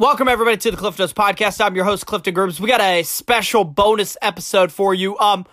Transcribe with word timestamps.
Welcome 0.00 0.28
everybody 0.28 0.56
to 0.56 0.70
the 0.70 0.78
Cliff 0.78 0.98
Notes 0.98 1.12
Podcast. 1.12 1.62
I'm 1.62 1.76
your 1.76 1.84
host 1.84 2.06
Clifton 2.06 2.32
Grooms. 2.32 2.58
We 2.58 2.68
got 2.68 2.80
a 2.80 3.02
special 3.02 3.64
bonus 3.64 4.16
episode 4.22 4.72
for 4.72 4.94
you. 4.94 5.18
Um, 5.18 5.44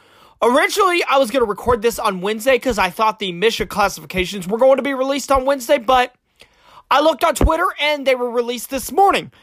originally 0.41 1.03
I 1.03 1.17
was 1.17 1.31
going 1.31 1.43
to 1.43 1.49
record 1.49 1.81
this 1.81 1.99
on 1.99 2.21
Wednesday 2.21 2.53
because 2.53 2.77
I 2.77 2.89
thought 2.89 3.19
the 3.19 3.33
MSHSAA 3.33 3.67
classifications 3.67 4.47
were 4.47 4.57
going 4.57 4.77
to 4.77 4.83
be 4.83 4.93
released 4.93 5.33
on 5.33 5.43
Wednesday, 5.43 5.79
but 5.79 6.15
I 6.89 7.01
looked 7.01 7.25
on 7.25 7.35
Twitter 7.35 7.65
and 7.81 8.07
they 8.07 8.15
were 8.15 8.31
released 8.31 8.69
this 8.69 8.89
morning. 8.89 9.33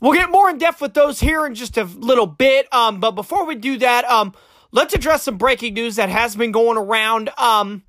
We'll 0.00 0.12
get 0.12 0.30
more 0.30 0.50
in 0.50 0.58
depth 0.58 0.82
with 0.82 0.92
those 0.92 1.18
here 1.18 1.46
in 1.46 1.54
just 1.54 1.78
a 1.78 1.84
little 1.84 2.26
bit. 2.26 2.70
Um, 2.74 3.00
but 3.00 3.12
before 3.12 3.46
we 3.46 3.54
do 3.54 3.78
that, 3.78 4.04
um, 4.04 4.34
let's 4.70 4.92
address 4.92 5.22
some 5.22 5.38
breaking 5.38 5.72
news 5.72 5.96
that 5.96 6.10
has 6.10 6.36
been 6.36 6.52
going 6.52 6.76
around. 6.76 7.30
Um, 7.38 7.84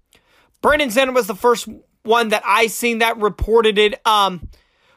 Brandon 0.61 0.87
Zenner 0.87 1.13
was 1.13 1.27
the 1.27 1.35
first 1.35 1.67
one 2.03 2.29
that 2.29 2.43
I 2.45 2.67
seen 2.67 2.99
that 2.99 3.17
reported 3.17 3.77
it. 3.77 3.99
Um 4.07 4.47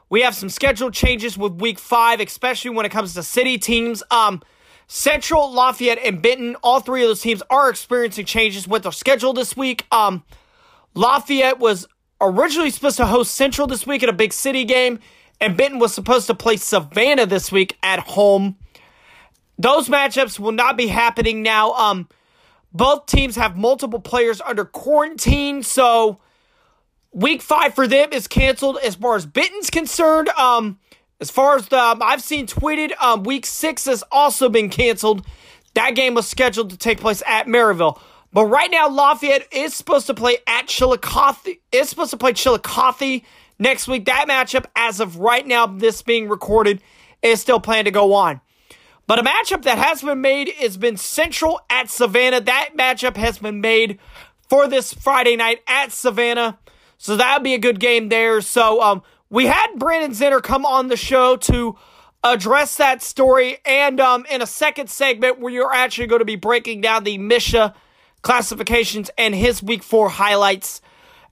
we 0.09 0.23
have 0.23 0.35
some 0.35 0.49
schedule 0.49 0.91
changes 0.91 1.37
with 1.37 1.55
week 1.55 1.79
five, 1.79 2.21
especially 2.21 2.71
when 2.71 2.87
it 2.87 2.93
comes 2.93 3.15
to 3.15 3.23
city 3.23 3.59
teams. 3.59 4.03
Um, 4.11 4.43
Central, 4.89 5.53
Lafayette, 5.53 5.99
and 5.99 6.23
Benton, 6.23 6.57
all 6.63 6.81
three 6.81 7.03
of 7.03 7.09
those 7.09 7.21
teams 7.21 7.43
are 7.51 7.69
experiencing 7.69 8.25
changes 8.25 8.69
with 8.69 8.85
their 8.85 8.93
schedule 8.93 9.33
this 9.33 9.57
week. 9.57 9.85
Um, 9.91 10.23
Lafayette 10.95 11.59
was 11.59 11.87
originally 12.21 12.71
supposed 12.71 12.97
to 12.99 13.07
host 13.07 13.35
Central 13.35 13.67
this 13.67 13.87
week 13.87 14.03
at 14.03 14.09
a 14.09 14.13
big 14.13 14.33
city 14.33 14.65
game, 14.65 15.01
and 15.41 15.57
Benton 15.57 15.81
was 15.81 15.93
supposed 15.93 16.29
to 16.29 16.35
play 16.35 16.57
Savannah 16.57 17.27
this 17.27 17.51
week 17.51 17.77
at 17.83 17.99
home. 17.99 18.57
Those 19.59 19.89
matchups 19.89 20.39
will 20.39 20.53
not 20.53 20.77
be 20.77 20.87
happening 20.87 21.43
now. 21.43 21.73
Um, 21.73 22.09
both 22.73 23.07
teams 23.07 23.37
have 23.37 23.57
multiple 23.57 24.01
players 24.01 24.41
under 24.41 24.65
quarantine, 24.65 25.63
so 25.63 26.21
week 27.13 27.43
five 27.43 27.75
for 27.75 27.87
them 27.87 28.13
is 28.13 28.27
canceled 28.29 28.79
as 28.85 28.95
far 28.95 29.17
as 29.17 29.27
Benton's 29.27 29.71
concerned. 29.71 30.29
Um, 30.31 30.79
as 31.21 31.31
far 31.31 31.57
as 31.57 31.69
the 31.69 31.81
um, 31.81 32.03
I've 32.03 32.23
seen 32.23 32.47
tweeted, 32.47 32.93
um, 33.03 33.23
week 33.23 33.47
six 33.47 33.87
has 33.87 34.05
also 34.13 34.49
been 34.49 34.69
canceled. 34.69 35.27
That 35.75 35.95
game 35.95 36.15
was 36.15 36.29
scheduled 36.29 36.71
to 36.71 36.77
take 36.77 37.01
place 37.01 37.23
at 37.27 37.47
Maryville. 37.47 38.01
But 38.33 38.47
right 38.47 38.71
now, 38.71 38.89
Lafayette 38.89 39.49
is 39.51 39.73
supposed 39.73 40.07
to 40.09 40.15
play 40.15 40.39
at 40.47 40.67
Chillicothe. 40.67 41.59
Is 41.73 41.89
supposed 41.89 42.11
to 42.11 42.17
play 42.17 42.33
Chillicothe 42.33 43.23
next 43.59 43.89
week. 43.89 44.05
That 44.05 44.27
matchup, 44.29 44.67
as 44.75 45.01
of 45.01 45.17
right 45.19 45.47
now, 45.47 45.67
this 45.67 46.03
being 46.03 46.29
recorded, 46.29 46.83
is 47.23 47.41
still 47.41 47.61
planned 47.61 47.87
to 47.87 47.91
go 47.91 48.13
on. 48.13 48.41
But 49.07 49.21
a 49.21 49.23
matchup 49.23 49.63
that 49.63 49.79
has 49.79 50.03
been 50.03 50.21
made 50.21 50.51
has 50.59 50.77
been 50.77 50.97
Central 50.97 51.61
at 51.71 51.89
Savannah. 51.89 52.41
That 52.41 52.71
matchup 52.77 53.17
has 53.17 53.39
been 53.39 53.61
made 53.61 53.99
for 54.49 54.69
this 54.69 54.93
Friday 54.93 55.37
night 55.37 55.61
at 55.67 55.93
Savannah. 55.93 56.59
So 56.99 57.17
that 57.17 57.37
would 57.37 57.45
be 57.45 57.55
a 57.55 57.59
good 57.59 57.81
game 57.81 58.09
there. 58.09 58.41
So 58.41 58.83
um, 58.83 59.03
we 59.31 59.47
had 59.47 59.69
Brandon 59.77 60.13
Zinner 60.13 60.43
come 60.43 60.65
on 60.65 60.89
the 60.89 60.97
show 60.97 61.37
to 61.37 61.77
address 62.25 62.77
that 62.77 63.03
story. 63.03 63.59
And 63.65 64.01
um, 64.01 64.27
in 64.31 64.43
a 64.43 64.47
second 64.47 64.91
segment, 64.91 65.41
where 65.41 65.53
you're 65.53 65.73
actually 65.73 66.07
going 66.07 66.21
to 66.21 66.27
be 66.27 66.37
breaking 66.37 66.81
down 66.81 67.05
the 67.05 67.19
MSHSAA 67.19 67.75
classifications 68.23 69.11
and 69.17 69.35
his 69.35 69.63
week 69.63 69.83
four 69.83 70.09
highlights. 70.09 70.81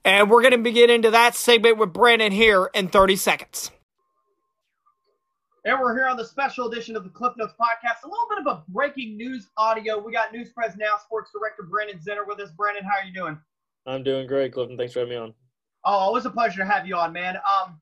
And 0.05 0.29
we're 0.29 0.41
going 0.41 0.63
to 0.63 0.71
get 0.71 0.89
into 0.89 1.11
that 1.11 1.35
segment 1.35 1.77
with 1.77 1.91
Brandon 1.91 2.31
here 2.31 2.69
in 2.73 2.87
30 2.87 3.15
seconds. 3.15 3.71
And 5.65 5.79
we're 5.81 5.95
here 5.95 6.05
on 6.05 6.15
the 6.15 6.23
special 6.23 6.67
edition 6.67 6.95
of 6.95 7.03
the 7.03 7.09
Cliff 7.09 7.33
Notes 7.37 7.55
podcast. 7.59 8.03
A 8.03 8.07
little 8.07 8.27
bit 8.29 8.39
of 8.39 8.45
a 8.45 8.63
breaking 8.69 9.17
news 9.17 9.49
audio. 9.57 9.97
We 9.97 10.11
got 10.11 10.31
News 10.31 10.51
Press 10.51 10.77
Now 10.77 10.97
sports 11.03 11.31
director 11.33 11.63
Brandon 11.63 11.97
Zinner 11.97 12.25
with 12.25 12.39
us. 12.39 12.51
Brandon, 12.51 12.83
how 12.83 13.01
are 13.01 13.03
you 13.03 13.13
doing? 13.13 13.37
I'm 13.87 14.03
doing 14.03 14.27
great, 14.27 14.53
Clifton. 14.53 14.77
Thanks 14.77 14.93
for 14.93 14.99
having 14.99 15.15
me 15.15 15.17
on. 15.17 15.33
Oh, 15.85 15.91
always 15.91 16.25
a 16.25 16.31
pleasure 16.31 16.57
to 16.59 16.65
have 16.65 16.87
you 16.87 16.95
on, 16.95 17.13
man. 17.13 17.37
Um, 17.37 17.79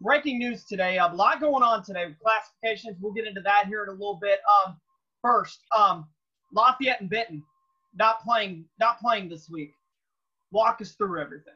breaking 0.00 0.38
news 0.38 0.64
today. 0.64 0.98
A 0.98 1.06
lot 1.06 1.40
going 1.40 1.62
on 1.62 1.82
today 1.82 2.06
with 2.06 2.18
classifications. 2.20 2.96
We'll 3.00 3.12
get 3.12 3.26
into 3.26 3.40
that 3.40 3.66
here 3.66 3.82
in 3.82 3.88
a 3.88 3.92
little 3.92 4.18
bit. 4.20 4.40
Um, 4.64 4.76
first, 5.20 5.60
um, 5.76 6.06
Lafayette 6.52 7.00
and 7.00 7.10
Benton 7.10 7.42
not 7.94 8.22
playing, 8.22 8.64
not 8.78 9.00
playing 9.00 9.28
this 9.28 9.50
week. 9.50 9.72
Walk 10.52 10.80
us 10.80 10.92
through 10.92 11.20
everything. 11.20 11.54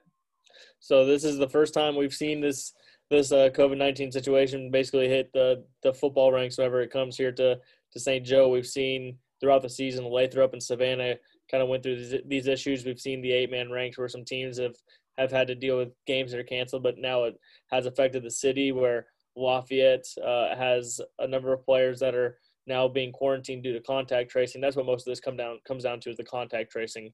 So 0.81 1.05
this 1.05 1.25
is 1.25 1.39
the 1.39 1.49
first 1.49 1.75
time 1.75 1.97
we've 1.97 2.15
seen 2.15 2.41
this 2.41 2.73
this 3.09 3.31
uh, 3.31 3.51
COVID 3.51 3.77
nineteen 3.77 4.11
situation 4.11 4.71
basically 4.71 5.09
hit 5.09 5.33
the 5.33 5.65
the 5.83 5.93
football 5.93 6.33
ranks 6.33 6.59
whenever 6.59 6.81
it 6.81 6.91
comes 6.91 7.17
here 7.17 7.33
to 7.33 7.59
to 7.93 8.01
St. 8.01 8.25
Joe. 8.25 8.49
We've 8.49 8.67
seen 8.67 9.19
throughout 9.41 9.63
the 9.63 9.69
season, 9.69 10.11
Lathrop 10.11 10.53
and 10.55 10.63
Savannah 10.63 11.15
kind 11.51 11.63
of 11.63 11.69
went 11.69 11.83
through 11.83 11.97
these, 11.97 12.21
these 12.27 12.47
issues. 12.47 12.85
We've 12.85 12.99
seen 12.99 13.21
the 13.21 13.33
eight 13.33 13.51
man 13.51 13.71
ranks 13.71 13.99
where 13.99 14.09
some 14.09 14.25
teams 14.25 14.59
have 14.59 14.75
have 15.19 15.31
had 15.31 15.47
to 15.49 15.55
deal 15.55 15.79
with 15.79 15.93
games 16.07 16.31
that 16.31 16.41
are 16.41 16.45
canceled, 16.45 16.83
but 16.83 16.99
now 16.99 17.25
it 17.25 17.39
has 17.71 17.87
affected 17.87 18.23
the 18.23 18.31
city 18.31 18.73
where 18.73 19.07
Lafayette 19.37 20.07
uh, 20.25 20.55
has 20.57 21.01
a 21.19 21.27
number 21.27 21.53
of 21.53 21.65
players 21.65 22.01
that 22.01 22.15
are 22.15 22.39
now 22.67 22.89
being 22.89 23.13
quarantined 23.13 23.63
due 23.63 23.73
to 23.73 23.81
contact 23.81 24.31
tracing. 24.31 24.61
That's 24.61 24.77
what 24.77 24.87
most 24.87 25.07
of 25.07 25.13
this 25.13 25.21
come 25.21 25.37
down 25.37 25.59
comes 25.67 25.85
down 25.85 26.01
to 26.01 26.11
is 26.11 26.17
the 26.17 26.25
contact 26.25 26.73
tracing 26.73 27.13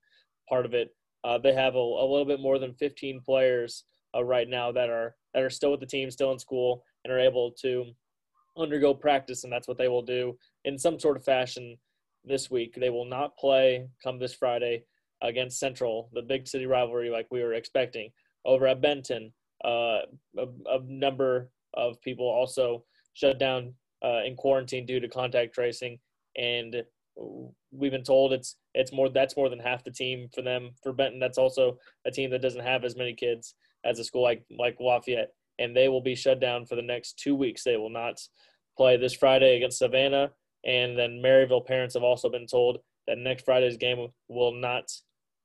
part 0.49 0.65
of 0.65 0.75
it. 0.75 0.95
Uh, 1.25 1.39
they 1.39 1.53
have 1.53 1.75
a, 1.75 1.79
a, 1.79 2.07
little 2.07 2.25
bit 2.25 2.41
more 2.41 2.59
than 2.59 2.75
15 2.75 3.21
players 3.21 3.85
uh, 4.15 4.25
right 4.25 4.49
now 4.49 4.73
that 4.73 4.89
are 4.89 5.15
that 5.35 5.43
are 5.43 5.51
still 5.51 5.71
with 5.71 5.81
the 5.81 5.87
team, 5.87 6.11
still 6.11 6.33
in 6.33 6.39
school, 6.39 6.85
and 7.05 7.13
are 7.13 7.21
able 7.21 7.53
to 7.63 7.85
undergo 8.57 8.93
practice, 8.93 9.45
and 9.45 9.53
that's 9.53 9.69
what 9.69 9.79
they 9.79 9.89
will 9.89 10.03
do 10.03 10.37
in 10.65 10.79
some 10.79 10.99
sort 10.99 11.17
of 11.17 11.25
fashion 11.25 11.77
this 12.25 12.51
week. 12.51 12.75
They 12.75 12.91
will 12.91 13.05
not 13.05 13.37
play 13.37 13.87
come 14.03 14.19
this 14.19 14.35
Friday 14.35 14.85
against 15.23 15.59
Central, 15.59 16.11
the 16.13 16.23
big 16.23 16.47
city 16.47 16.67
rivalry 16.67 17.11
like 17.11 17.27
we 17.31 17.43
were 17.43 17.55
expecting. 17.55 18.11
Over 18.45 18.67
at 18.67 18.81
Benton, 18.81 19.33
uh, 19.65 20.01
a, 20.37 20.47
a, 20.67 20.81
number 20.85 21.51
of 21.75 22.01
people 22.03 22.29
also 22.29 22.85
shut 23.15 23.39
down 23.39 23.75
uh, 24.05 24.23
in 24.25 24.35
quarantine 24.35 24.85
due 24.85 24.99
to 24.99 25.09
contact 25.09 25.55
tracing, 25.55 25.99
and 26.37 26.83
we've 27.71 27.93
been 27.93 28.03
told 28.03 28.33
it's 28.33 28.57
it's 28.75 28.93
more 28.93 29.09
that's 29.09 29.37
more 29.37 29.49
than 29.49 29.61
half 29.61 29.85
the 29.85 29.91
team 29.91 30.29
for 30.35 30.43
them. 30.43 30.71
For 30.83 30.93
Benton, 30.93 31.21
that's 31.21 31.39
also 31.39 31.79
a 32.05 32.11
team 32.11 32.31
that 32.31 32.43
doesn't 32.43 32.65
have 32.65 32.85
as 32.85 32.97
many 32.97 33.15
kids 33.15 33.55
as 33.85 33.99
a 34.01 34.05
school 34.05 34.23
like 34.23 34.45
like 34.51 34.79
Lafayette, 34.81 35.33
and 35.59 35.77
they 35.77 35.89
will 35.89 36.01
be 36.01 36.17
shut 36.17 36.41
down 36.41 36.67
for 36.67 36.75
the 36.75 36.83
next 36.83 37.19
two 37.19 37.37
weeks. 37.37 37.63
They 37.63 37.77
will 37.77 37.91
not 37.91 38.21
play 38.77 38.97
this 38.97 39.15
Friday 39.15 39.57
against 39.57 39.79
Savannah, 39.79 40.31
and 40.65 40.99
then 40.99 41.23
Maryville 41.25 41.67
parents 41.67 41.95
have 41.95 42.03
also 42.03 42.29
been 42.29 42.47
told 42.47 42.79
that 43.07 43.19
next 43.19 43.45
Friday's 43.45 43.77
game 43.77 44.09
will 44.29 44.55
not 44.55 44.91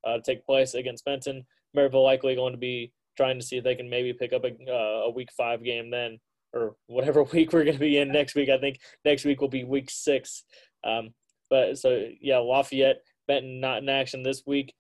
uh, 0.08 0.20
take 0.24 0.46
place 0.46 0.74
against 0.74 1.06
Benton. 1.06 1.46
Maryville 1.76 2.04
likely 2.04 2.36
going 2.36 2.54
to 2.54 2.60
be 2.60 2.92
trying 3.18 3.40
to 3.40 3.46
see 3.46 3.58
if 3.58 3.64
they 3.64 3.76
can 3.76 3.90
maybe 3.90 4.14
pick 4.14 4.32
up 4.32 4.46
a, 4.46 4.52
uh, 4.72 5.06
a 5.06 5.10
week 5.10 5.30
five 5.36 5.64
game 5.64 5.90
then, 5.90 6.20
or 6.54 6.76
whatever 6.88 7.24
week 7.34 7.52
we're 7.52 7.64
going 7.64 7.76
to 7.76 7.80
be 7.80 7.98
in 7.98 8.12
next 8.12 8.36
week. 8.36 8.50
I 8.50 8.58
think 8.58 8.80
next 9.04 9.26
week 9.26 9.42
will 9.42 9.50
be 9.50 9.64
week 9.64 9.90
six. 9.90 10.44
Um, 10.84 11.10
but 11.50 11.78
so 11.78 12.08
yeah, 12.22 12.38
Lafayette, 12.38 13.02
Benton 13.28 13.60
not 13.60 13.80
in 13.80 13.90
action 13.90 14.24
this 14.24 14.44
week. 14.46 14.74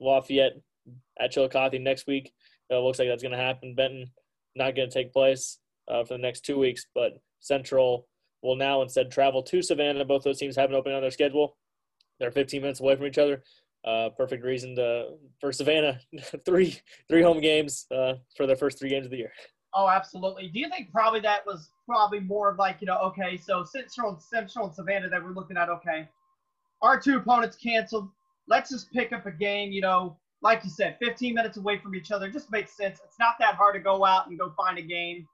Lafayette 0.00 0.60
at 1.18 1.32
Chillicothe 1.32 1.80
next 1.80 2.06
week. 2.06 2.32
It 2.70 2.76
looks 2.76 2.98
like 2.98 3.08
that's 3.08 3.22
going 3.22 3.36
to 3.36 3.38
happen. 3.38 3.74
Benton 3.74 4.10
not 4.54 4.76
going 4.76 4.88
to 4.88 4.94
take 4.94 5.12
place 5.12 5.58
uh, 5.88 6.04
for 6.04 6.14
the 6.14 6.22
next 6.22 6.44
two 6.44 6.58
weeks, 6.58 6.86
but 6.94 7.20
Central 7.40 8.06
will 8.42 8.56
now 8.56 8.82
instead 8.82 9.10
travel 9.10 9.42
to 9.42 9.62
Savannah. 9.62 10.04
Both 10.04 10.24
those 10.24 10.38
teams 10.38 10.56
have 10.56 10.70
an 10.70 10.76
opening 10.76 10.96
on 10.96 11.02
their 11.02 11.10
schedule. 11.10 11.56
They're 12.18 12.30
15 12.30 12.62
minutes 12.62 12.80
away 12.80 12.96
from 12.96 13.06
each 13.06 13.18
other 13.18 13.42
uh, 13.84 14.10
perfect 14.10 14.44
reason 14.44 14.76
to 14.76 15.14
for 15.40 15.52
Savannah 15.52 16.00
three 16.44 16.78
three 17.08 17.22
home 17.22 17.40
games 17.40 17.86
uh, 17.90 18.14
for 18.36 18.46
their 18.46 18.56
first 18.56 18.78
three 18.78 18.90
games 18.90 19.06
of 19.06 19.10
the 19.10 19.18
year. 19.18 19.32
Oh, 19.74 19.88
absolutely. 19.88 20.48
Do 20.48 20.60
you 20.60 20.68
think 20.68 20.92
probably 20.92 21.20
that 21.20 21.46
was 21.46 21.70
probably 21.86 22.20
more 22.20 22.50
of 22.50 22.58
like 22.58 22.76
you 22.80 22.86
know 22.86 22.98
okay, 22.98 23.36
so 23.36 23.64
Central 23.64 24.18
Central 24.20 24.66
and 24.66 24.74
Savannah 24.74 25.08
that 25.08 25.22
we're 25.22 25.32
looking 25.32 25.56
at 25.56 25.68
okay, 25.68 26.08
our 26.82 27.00
two 27.00 27.16
opponents 27.16 27.56
canceled. 27.56 28.08
Let's 28.48 28.70
just 28.70 28.92
pick 28.92 29.12
up 29.12 29.26
a 29.26 29.30
game. 29.30 29.72
You 29.72 29.80
know, 29.80 30.16
like 30.42 30.64
you 30.64 30.70
said, 30.70 30.96
15 31.00 31.34
minutes 31.34 31.56
away 31.56 31.78
from 31.78 31.94
each 31.94 32.10
other 32.10 32.28
just 32.28 32.50
makes 32.50 32.76
sense. 32.76 33.00
It's 33.04 33.18
not 33.18 33.36
that 33.38 33.54
hard 33.54 33.74
to 33.74 33.80
go 33.80 34.04
out 34.04 34.28
and 34.28 34.38
go 34.38 34.52
find 34.56 34.78
a 34.78 34.82
game. 34.82 35.26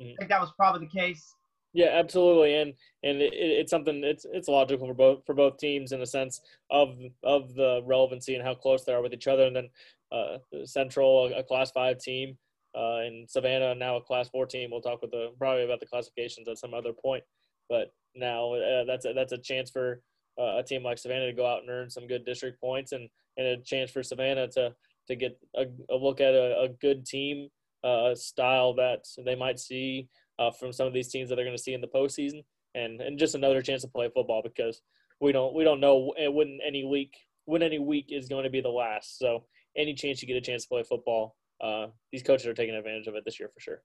Mm-hmm. 0.00 0.12
I 0.12 0.14
think 0.18 0.30
that 0.30 0.40
was 0.40 0.52
probably 0.56 0.86
the 0.86 1.00
case. 1.00 1.34
Yeah, 1.74 1.88
absolutely, 1.94 2.54
and 2.56 2.74
and 3.02 3.22
it, 3.22 3.32
it's 3.32 3.70
something 3.70 4.04
it's 4.04 4.26
it's 4.30 4.48
logical 4.48 4.86
for 4.86 4.94
both 4.94 5.24
for 5.24 5.34
both 5.34 5.56
teams 5.56 5.92
in 5.92 6.00
the 6.00 6.06
sense 6.06 6.40
of 6.70 6.98
of 7.22 7.54
the 7.54 7.80
relevancy 7.86 8.34
and 8.34 8.44
how 8.44 8.54
close 8.54 8.84
they 8.84 8.92
are 8.92 9.02
with 9.02 9.14
each 9.14 9.26
other, 9.26 9.44
and 9.46 9.56
then 9.56 9.68
uh, 10.12 10.36
Central 10.64 11.32
a, 11.34 11.42
class 11.42 11.70
five 11.70 11.98
team, 11.98 12.36
uh, 12.76 12.98
and 12.98 13.28
Savannah 13.28 13.74
now 13.74 13.96
a 13.96 14.02
class 14.02 14.28
four 14.28 14.44
team. 14.44 14.70
We'll 14.70 14.82
talk 14.82 15.00
with 15.00 15.12
the 15.12 15.32
probably 15.38 15.64
about 15.64 15.80
the 15.80 15.86
classifications 15.86 16.46
at 16.46 16.58
some 16.58 16.74
other 16.74 16.92
point, 16.92 17.24
but 17.70 17.94
now 18.14 18.52
uh, 18.52 18.84
that's 18.84 19.06
a, 19.06 19.14
that's 19.14 19.32
a 19.32 19.38
chance 19.38 19.70
for 19.70 20.02
uh, 20.38 20.58
a 20.58 20.62
team 20.62 20.82
like 20.82 20.98
Savannah 20.98 21.26
to 21.26 21.32
go 21.32 21.46
out 21.46 21.62
and 21.62 21.70
earn 21.70 21.88
some 21.88 22.06
good 22.06 22.26
district 22.26 22.60
points, 22.60 22.92
and 22.92 23.08
and 23.38 23.46
a 23.46 23.56
chance 23.62 23.90
for 23.90 24.02
Savannah 24.02 24.46
to 24.48 24.74
to 25.08 25.16
get 25.16 25.38
a, 25.56 25.64
a 25.90 25.96
look 25.96 26.20
at 26.20 26.34
a, 26.34 26.60
a 26.64 26.68
good 26.68 27.06
team 27.06 27.48
uh, 27.82 28.14
style 28.14 28.74
that 28.74 29.04
they 29.24 29.34
might 29.34 29.58
see 29.58 30.08
uh, 30.38 30.50
from 30.50 30.72
some 30.72 30.86
of 30.86 30.92
these 30.92 31.08
teams 31.08 31.28
that 31.28 31.36
they're 31.36 31.44
going 31.44 31.56
to 31.56 31.62
see 31.62 31.74
in 31.74 31.80
the 31.80 31.88
postseason, 31.88 32.44
and 32.74 33.00
and 33.00 33.18
just 33.18 33.34
another 33.34 33.62
chance 33.62 33.82
to 33.82 33.88
play 33.88 34.10
football 34.12 34.42
because 34.42 34.82
we 35.20 35.32
don't 35.32 35.54
we 35.54 35.64
don't 35.64 35.80
know 35.80 36.12
when 36.18 36.58
any 36.66 36.84
week 36.84 37.14
when 37.44 37.62
any 37.62 37.78
week 37.78 38.06
is 38.10 38.28
going 38.28 38.44
to 38.44 38.50
be 38.50 38.60
the 38.60 38.68
last. 38.68 39.18
So 39.18 39.44
any 39.76 39.94
chance 39.94 40.22
you 40.22 40.28
get 40.28 40.36
a 40.36 40.40
chance 40.40 40.62
to 40.64 40.68
play 40.68 40.82
football, 40.82 41.36
uh, 41.60 41.86
these 42.10 42.22
coaches 42.22 42.46
are 42.46 42.54
taking 42.54 42.74
advantage 42.74 43.06
of 43.06 43.14
it 43.14 43.24
this 43.24 43.38
year 43.38 43.50
for 43.52 43.60
sure. 43.60 43.82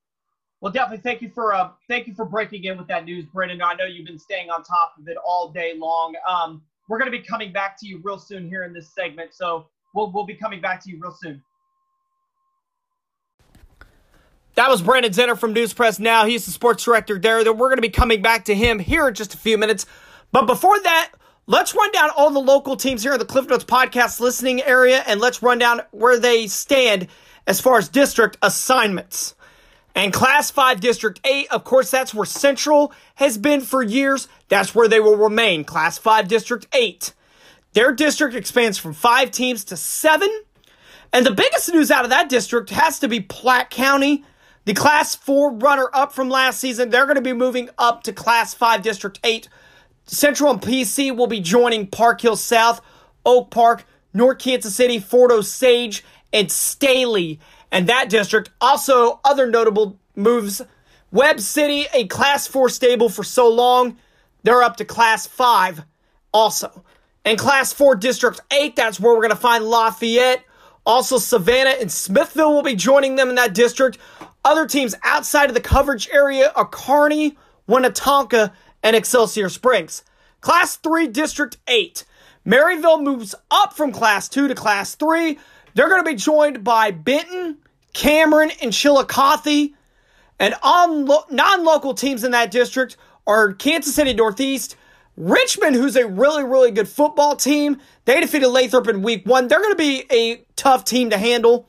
Well, 0.59 0.71
definitely 0.71 1.03
thank 1.03 1.21
you 1.21 1.29
for 1.29 1.53
uh, 1.53 1.69
thank 1.87 2.07
you 2.07 2.15
for 2.15 2.25
breaking 2.25 2.63
in 2.63 2.77
with 2.77 2.87
that 2.87 3.05
news, 3.05 3.25
Brandon. 3.25 3.61
I 3.61 3.75
know 3.75 3.85
you've 3.85 4.07
been 4.07 4.19
staying 4.19 4.49
on 4.49 4.63
top 4.63 4.95
of 4.99 5.07
it 5.07 5.17
all 5.23 5.51
day 5.51 5.73
long. 5.77 6.15
Um, 6.27 6.63
we're 6.89 6.97
going 6.97 7.11
to 7.11 7.17
be 7.17 7.23
coming 7.23 7.53
back 7.53 7.79
to 7.79 7.87
you 7.87 8.01
real 8.03 8.17
soon 8.17 8.47
here 8.47 8.63
in 8.63 8.73
this 8.73 8.93
segment, 8.95 9.33
so 9.33 9.67
we'll 9.93 10.11
we'll 10.11 10.25
be 10.25 10.33
coming 10.33 10.59
back 10.59 10.83
to 10.83 10.89
you 10.89 10.99
real 10.99 11.15
soon. 11.21 11.43
That 14.57 14.71
was 14.71 14.81
Brandon 14.81 15.11
Zinner 15.11 15.37
from 15.37 15.53
News 15.53 15.71
Press 15.71 15.99
Now. 15.99 16.25
He's 16.25 16.47
the 16.47 16.51
sports 16.51 16.83
director 16.83 17.19
there. 17.19 17.43
That 17.43 17.53
we're 17.53 17.67
going 17.67 17.77
to 17.77 17.81
be 17.83 17.89
coming 17.89 18.23
back 18.23 18.45
to 18.45 18.55
him 18.55 18.79
here 18.79 19.07
in 19.07 19.13
just 19.13 19.35
a 19.35 19.37
few 19.37 19.55
minutes. 19.55 19.85
But 20.31 20.47
before 20.47 20.79
that, 20.79 21.11
let's 21.45 21.75
run 21.75 21.91
down 21.91 22.09
all 22.17 22.31
the 22.31 22.39
local 22.39 22.75
teams 22.75 23.03
here 23.03 23.13
in 23.13 23.19
the 23.19 23.25
Cliff 23.25 23.47
Notes 23.47 23.63
podcast 23.63 24.19
listening 24.19 24.63
area, 24.63 25.03
and 25.05 25.21
let's 25.21 25.43
run 25.43 25.59
down 25.59 25.81
where 25.91 26.19
they 26.19 26.47
stand 26.47 27.07
as 27.45 27.61
far 27.61 27.77
as 27.77 27.87
district 27.87 28.39
assignments. 28.41 29.35
And 29.93 30.11
Class 30.11 30.49
5 30.49 30.79
District 30.79 31.19
8, 31.23 31.51
of 31.51 31.63
course, 31.63 31.91
that's 31.91 32.15
where 32.15 32.25
Central 32.25 32.91
has 33.13 33.37
been 33.37 33.61
for 33.61 33.83
years. 33.83 34.27
That's 34.47 34.73
where 34.73 34.87
they 34.87 34.99
will 34.99 35.17
remain. 35.17 35.65
Class 35.65 35.99
5 35.99 36.27
District 36.27 36.65
8. 36.73 37.13
Their 37.73 37.91
district 37.91 38.35
expands 38.35 38.79
from 38.79 38.93
five 38.93 39.29
teams 39.29 39.63
to 39.65 39.77
seven. 39.77 40.31
And 41.13 41.27
the 41.27 41.31
biggest 41.31 41.71
news 41.71 41.91
out 41.91 42.05
of 42.05 42.09
that 42.09 42.27
district 42.27 42.71
has 42.71 42.97
to 42.99 43.07
be 43.07 43.19
Platte 43.19 43.69
County. 43.69 44.25
The 44.67 44.73
Class 44.73 45.15
4 45.15 45.53
runner 45.53 45.89
up 45.93 46.11
from 46.11 46.27
last 46.27 46.59
season, 46.59 46.89
they're 46.89 47.05
going 47.05 47.15
to 47.15 47.21
be 47.21 47.31
moving 47.31 47.69
up 47.77 48.03
to 48.03 48.11
Class 48.11 48.53
5 48.53 48.81
District 48.81 49.17
8. 49.23 49.47
Central 50.07 50.51
and 50.51 50.61
PC 50.61 51.15
will 51.15 51.27
be 51.27 51.39
joining 51.39 51.87
Park 51.87 52.19
Hill 52.19 52.35
South, 52.35 52.81
Oak 53.25 53.49
Park, 53.49 53.85
North 54.13 54.39
Kansas 54.39 54.75
City, 54.75 54.99
Fort 54.99 55.31
Osage, 55.31 56.03
and 56.33 56.51
Staley 56.51 57.39
and 57.71 57.87
that 57.87 58.09
district. 58.09 58.49
Also, 58.59 59.21
other 59.23 59.47
notable 59.49 59.97
moves 60.17 60.61
Webb 61.11 61.39
City, 61.39 61.85
a 61.93 62.05
class 62.07 62.45
four 62.45 62.67
stable 62.67 63.07
for 63.07 63.23
so 63.23 63.47
long, 63.47 63.95
they're 64.43 64.63
up 64.63 64.75
to 64.75 64.83
class 64.83 65.25
five 65.25 65.85
also. 66.33 66.83
And 67.23 67.39
class 67.39 67.71
four, 67.71 67.95
district 67.95 68.41
eight, 68.51 68.75
that's 68.75 68.99
where 68.99 69.13
we're 69.13 69.21
going 69.21 69.29
to 69.29 69.37
find 69.37 69.63
Lafayette. 69.63 70.43
Also, 70.85 71.17
Savannah 71.17 71.75
and 71.81 71.91
Smithville 71.91 72.53
will 72.53 72.63
be 72.63 72.75
joining 72.75 73.15
them 73.15 73.29
in 73.29 73.35
that 73.35 73.53
district. 73.53 73.97
Other 74.47 74.65
teams 74.65 74.95
outside 75.03 75.49
of 75.49 75.55
the 75.55 75.59
coverage 75.59 76.07
area 76.09 76.53
are 76.55 76.65
Kearney, 76.65 77.37
Winnetonka, 77.67 78.53
and 78.81 78.95
Excelsior 78.95 79.49
Springs. 79.49 80.05
Class 80.39 80.77
3, 80.77 81.07
District 81.07 81.57
8. 81.67 82.05
Maryville 82.45 83.03
moves 83.03 83.35
up 83.51 83.73
from 83.73 83.91
Class 83.91 84.29
2 84.29 84.47
to 84.47 84.55
Class 84.55 84.95
3. 84.95 85.37
They're 85.73 85.89
going 85.89 86.01
to 86.01 86.09
be 86.09 86.15
joined 86.15 86.63
by 86.63 86.91
Benton, 86.91 87.57
Cameron, 87.91 88.51
and 88.61 88.71
Chillicothe. 88.71 89.73
And 90.39 90.55
on 90.63 91.09
non 91.29 91.65
local 91.65 91.93
teams 91.93 92.23
in 92.23 92.31
that 92.31 92.49
district 92.49 92.95
are 93.27 93.51
Kansas 93.51 93.95
City 93.95 94.13
Northeast, 94.13 94.77
Richmond, 95.17 95.75
who's 95.75 95.97
a 95.97 96.07
really, 96.07 96.45
really 96.45 96.71
good 96.71 96.87
football 96.87 97.35
team. 97.35 97.81
They 98.05 98.21
defeated 98.21 98.47
Lathrop 98.47 98.87
in 98.87 99.01
week 99.01 99.25
one. 99.25 99.49
They're 99.49 99.61
going 99.61 99.73
to 99.73 99.75
be 99.75 100.05
a 100.09 100.45
tough 100.55 100.85
team 100.85 101.09
to 101.09 101.17
handle. 101.17 101.67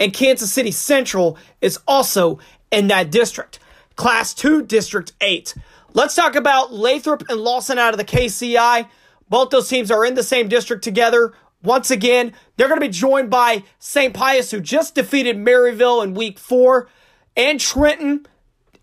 And 0.00 0.12
Kansas 0.12 0.52
City 0.52 0.70
Central 0.70 1.36
is 1.60 1.78
also 1.86 2.38
in 2.70 2.88
that 2.88 3.10
district. 3.10 3.58
Class 3.96 4.32
2, 4.34 4.62
District 4.62 5.12
8. 5.20 5.54
Let's 5.92 6.14
talk 6.14 6.36
about 6.36 6.72
Lathrop 6.72 7.24
and 7.28 7.40
Lawson 7.40 7.78
out 7.78 7.94
of 7.94 7.98
the 7.98 8.04
KCI. 8.04 8.88
Both 9.28 9.50
those 9.50 9.68
teams 9.68 9.90
are 9.90 10.04
in 10.04 10.14
the 10.14 10.22
same 10.22 10.48
district 10.48 10.84
together. 10.84 11.34
Once 11.62 11.90
again, 11.90 12.32
they're 12.56 12.68
going 12.68 12.80
to 12.80 12.86
be 12.86 12.92
joined 12.92 13.30
by 13.30 13.64
St. 13.80 14.14
Pius, 14.14 14.50
who 14.52 14.60
just 14.60 14.94
defeated 14.94 15.36
Maryville 15.36 16.04
in 16.04 16.14
week 16.14 16.38
four, 16.38 16.88
and 17.36 17.58
Trenton. 17.58 18.26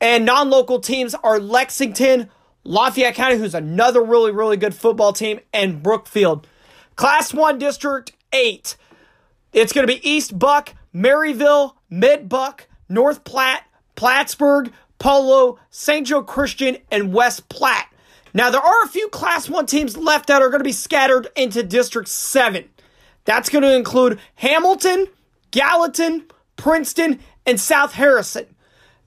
And 0.01 0.25
non 0.25 0.49
local 0.49 0.79
teams 0.79 1.15
are 1.15 1.39
Lexington, 1.39 2.29
Lafayette 2.65 3.15
County, 3.15 3.37
who's 3.37 3.55
another 3.55 4.03
really, 4.03 4.31
really 4.31 4.57
good 4.57 4.75
football 4.75 5.13
team, 5.13 5.39
and 5.53 5.81
Brookfield. 5.81 6.45
Class 6.97 7.33
1 7.33 7.57
District 7.57 8.11
8. 8.33 8.75
It's 9.53 9.71
going 9.71 9.87
to 9.87 9.93
be 9.93 10.07
East 10.07 10.37
Buck, 10.37 10.73
Maryville, 10.95 11.73
Mid 11.89 12.29
Buck, 12.29 12.67
North 12.87 13.23
Platte, 13.23 13.63
Plattsburgh, 13.95 14.71
Polo, 14.97 15.59
St. 15.69 16.07
Joe 16.07 16.23
Christian, 16.23 16.77
and 16.89 17.13
West 17.13 17.49
Platte. 17.49 17.89
Now, 18.33 18.49
there 18.49 18.61
are 18.61 18.83
a 18.83 18.89
few 18.89 19.07
Class 19.09 19.49
1 19.49 19.65
teams 19.65 19.95
left 19.95 20.27
that 20.27 20.41
are 20.41 20.49
going 20.49 20.59
to 20.59 20.65
be 20.65 20.71
scattered 20.71 21.27
into 21.35 21.63
District 21.63 22.07
7. 22.07 22.67
That's 23.23 23.49
going 23.49 23.63
to 23.63 23.75
include 23.75 24.19
Hamilton, 24.35 25.07
Gallatin, 25.51 26.25
Princeton, 26.57 27.19
and 27.45 27.59
South 27.59 27.93
Harrison. 27.93 28.45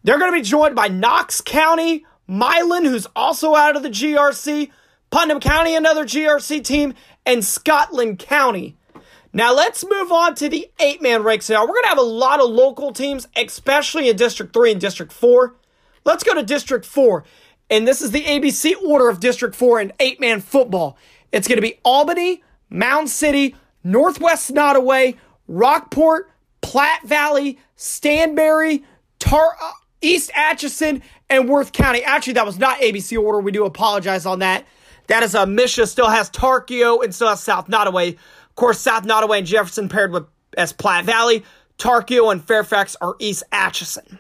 They're 0.03 0.19
going 0.19 0.33
to 0.33 0.39
be 0.39 0.43
joined 0.43 0.75
by 0.75 0.89
Knox 0.89 1.41
County, 1.41 2.07
Milan, 2.27 2.85
who's 2.87 3.07
also 3.15 3.55
out 3.55 3.77
of 3.77 3.83
the 3.83 3.91
GRC, 3.91 4.71
Putnam 5.11 5.41
County, 5.41 5.75
another 5.75 6.05
GRC 6.05 6.65
team, 6.65 6.95
and 7.27 7.45
Scotland 7.45 8.19
County. 8.19 8.78
Now 9.39 9.55
let's 9.55 9.85
move 9.89 10.11
on 10.11 10.35
to 10.35 10.49
the 10.49 10.69
eight 10.81 11.01
man 11.01 11.23
ranks 11.23 11.49
now. 11.49 11.63
We're 11.63 11.75
going 11.75 11.85
to 11.85 11.91
have 11.91 11.99
a 11.99 12.03
lot 12.03 12.41
of 12.41 12.51
local 12.51 12.93
teams, 12.93 13.29
especially 13.37 14.09
in 14.09 14.17
District 14.17 14.53
3 14.53 14.73
and 14.73 14.81
District 14.81 15.13
4. 15.13 15.55
Let's 16.05 16.25
go 16.25 16.35
to 16.35 16.43
District 16.43 16.85
4. 16.85 17.23
And 17.71 17.87
this 17.87 18.03
is 18.03 18.11
the 18.11 18.25
ABC 18.25 18.75
order 18.83 19.09
of 19.09 19.21
District 19.21 19.55
4 19.55 19.81
in 19.81 19.93
eight 20.01 20.19
man 20.19 20.41
football. 20.41 20.99
It's 21.31 21.47
going 21.47 21.59
to 21.59 21.63
be 21.63 21.79
Albany, 21.85 22.43
Mound 22.69 23.11
City, 23.11 23.55
Northwest 23.85 24.53
Nodaway, 24.53 25.17
Rockport, 25.47 26.33
Platte 26.61 27.05
Valley, 27.05 27.61
Stanberry, 27.77 28.83
Tar- 29.21 29.57
uh, 29.63 29.71
East 30.01 30.33
Atchison, 30.35 31.01
and 31.31 31.49
Worth 31.49 31.71
County. 31.71 32.03
Actually, 32.03 32.33
that 32.33 32.47
was 32.47 32.59
not 32.59 32.81
ABC 32.81 33.17
order. 33.17 33.39
We 33.39 33.53
do 33.53 33.67
apologize 33.67 34.27
on 34.27 34.41
that. 34.41 34.67
That 35.07 35.23
is 35.23 35.37
a 35.37 35.43
uh, 35.43 35.47
MSHSAA 35.47 35.87
still 35.87 36.11
has 36.11 36.29
Tarkio 36.29 37.05
and 37.05 37.15
still 37.15 37.29
has 37.29 37.41
South 37.41 37.69
Nodaway. 37.69 38.19
Course, 38.59 38.81
South 38.81 39.05
Nodaway 39.05 39.39
and 39.39 39.47
Jefferson 39.47 39.89
paired 39.89 40.11
with 40.11 40.27
as 40.57 40.73
Platte 40.73 41.05
Valley. 41.05 41.45
Tarkio 41.79 42.33
and 42.33 42.45
Fairfax 42.45 42.97
are 43.01 43.15
East 43.21 43.45
Atchison. 43.53 44.19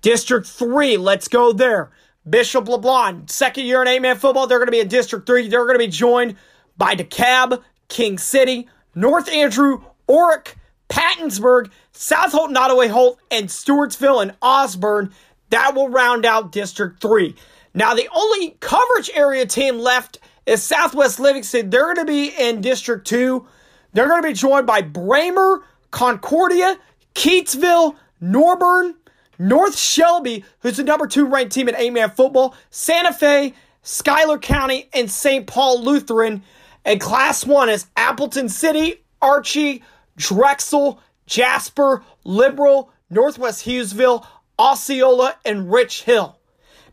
District 0.00 0.44
3, 0.48 0.96
let's 0.96 1.28
go 1.28 1.52
there. 1.52 1.92
Bishop 2.28 2.64
LeBlond, 2.64 3.30
second 3.30 3.66
year 3.66 3.80
in 3.80 3.86
eight 3.86 4.02
man 4.02 4.16
football. 4.16 4.48
They're 4.48 4.58
going 4.58 4.66
to 4.66 4.72
be 4.72 4.80
in 4.80 4.88
District 4.88 5.24
3. 5.24 5.46
They're 5.46 5.64
going 5.64 5.76
to 5.76 5.78
be 5.78 5.86
joined 5.86 6.34
by 6.76 6.96
DeKalb, 6.96 7.62
King 7.86 8.18
City, 8.18 8.68
North 8.96 9.28
Andrew, 9.28 9.84
Orrick, 10.08 10.54
Pattonsburg, 10.88 11.70
South 11.92 12.32
Holt, 12.32 12.50
Nodaway 12.50 12.90
Holt, 12.90 13.20
and 13.30 13.46
Stewartsville 13.46 14.22
and 14.22 14.34
Osborn. 14.42 15.12
That 15.50 15.76
will 15.76 15.88
round 15.88 16.26
out 16.26 16.50
District 16.50 17.00
3. 17.00 17.36
Now, 17.74 17.94
the 17.94 18.08
only 18.12 18.56
coverage 18.58 19.10
area 19.14 19.46
team 19.46 19.78
left 19.78 20.18
is 20.46 20.62
Southwest 20.62 21.20
Livingston. 21.20 21.70
They're 21.70 21.94
going 21.94 22.04
to 22.04 22.12
be 22.12 22.28
in 22.28 22.60
District 22.60 23.06
2. 23.06 23.46
They're 23.92 24.08
going 24.08 24.22
to 24.22 24.28
be 24.28 24.34
joined 24.34 24.66
by 24.66 24.82
Braymer, 24.82 25.62
Concordia, 25.90 26.78
Keytesville, 27.14 27.96
Norborne, 28.22 28.94
North 29.38 29.76
Shelby, 29.76 30.44
who's 30.60 30.76
the 30.76 30.84
number 30.84 31.06
two 31.06 31.26
ranked 31.26 31.52
team 31.52 31.68
in 31.68 31.76
eight 31.76 31.92
man 31.92 32.10
football, 32.10 32.54
Santa 32.70 33.12
Fe, 33.12 33.54
Schuyler 33.82 34.38
County, 34.38 34.88
and 34.92 35.10
St. 35.10 35.46
Paul 35.46 35.82
Lutheran. 35.82 36.42
And 36.84 37.00
Class 37.00 37.44
1 37.44 37.68
is 37.68 37.86
Appleton 37.96 38.48
City, 38.48 39.02
Archie, 39.20 39.82
Drexel, 40.16 41.00
Jasper, 41.26 42.02
Liberal, 42.24 42.90
Northwest 43.10 43.64
Hughesville, 43.64 44.26
Osceola, 44.58 45.36
and 45.44 45.72
Rich 45.72 46.04
Hill. 46.04 46.38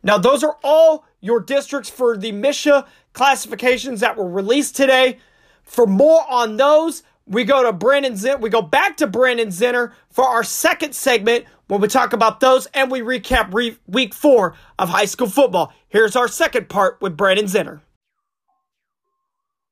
Now, 0.04 0.18
those 0.18 0.44
are 0.44 0.58
all 0.64 1.06
your 1.22 1.40
districts 1.40 1.90
for 1.90 2.18
the 2.18 2.32
MSHSAA 2.32 2.86
classifications 3.14 4.00
that 4.00 4.18
were 4.18 4.30
released 4.30 4.76
today. 4.76 5.20
For 5.70 5.86
more 5.86 6.26
on 6.28 6.58
those, 6.58 7.04
we 7.28 7.44
go 7.44 7.62
to 7.64 7.72
Brandon 7.72 8.18
Zen- 8.18 8.42
we 8.42 8.50
go 8.50 8.62
back 8.64 8.98
to 8.98 9.08
Brandon 9.08 9.50
Zinner 9.50 9.94
for 10.10 10.26
our 10.26 10.44
second 10.44 10.96
segment 10.96 11.46
when 11.68 11.80
we 11.80 11.88
talk 11.88 12.12
about 12.12 12.40
those 12.40 12.66
and 12.74 12.90
we 12.90 13.02
recap 13.02 13.54
re- 13.54 13.78
week 13.86 14.16
four 14.16 14.56
of 14.80 14.90
high 14.90 15.06
school 15.06 15.30
football. 15.30 15.72
Here's 15.88 16.16
our 16.16 16.28
second 16.28 16.70
part 16.70 17.00
with 17.02 17.16
Brandon 17.16 17.46
Zinner. 17.46 17.82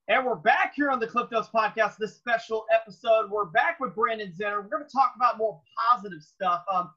And 0.06 0.24
we're 0.24 0.36
back 0.36 0.72
here 0.76 0.88
on 0.88 1.00
the 1.00 1.06
Cliff 1.08 1.32
Notes 1.32 1.48
podcast, 1.52 1.96
this 1.98 2.14
special 2.14 2.64
episode. 2.72 3.28
We're 3.28 3.46
back 3.46 3.80
with 3.80 3.96
Brandon 3.96 4.32
Zinner. 4.32 4.62
We're 4.62 4.70
going 4.70 4.84
to 4.84 4.92
talk 4.92 5.14
about 5.16 5.36
more 5.36 5.60
positive 5.90 6.22
stuff. 6.22 6.62
Um, 6.72 6.90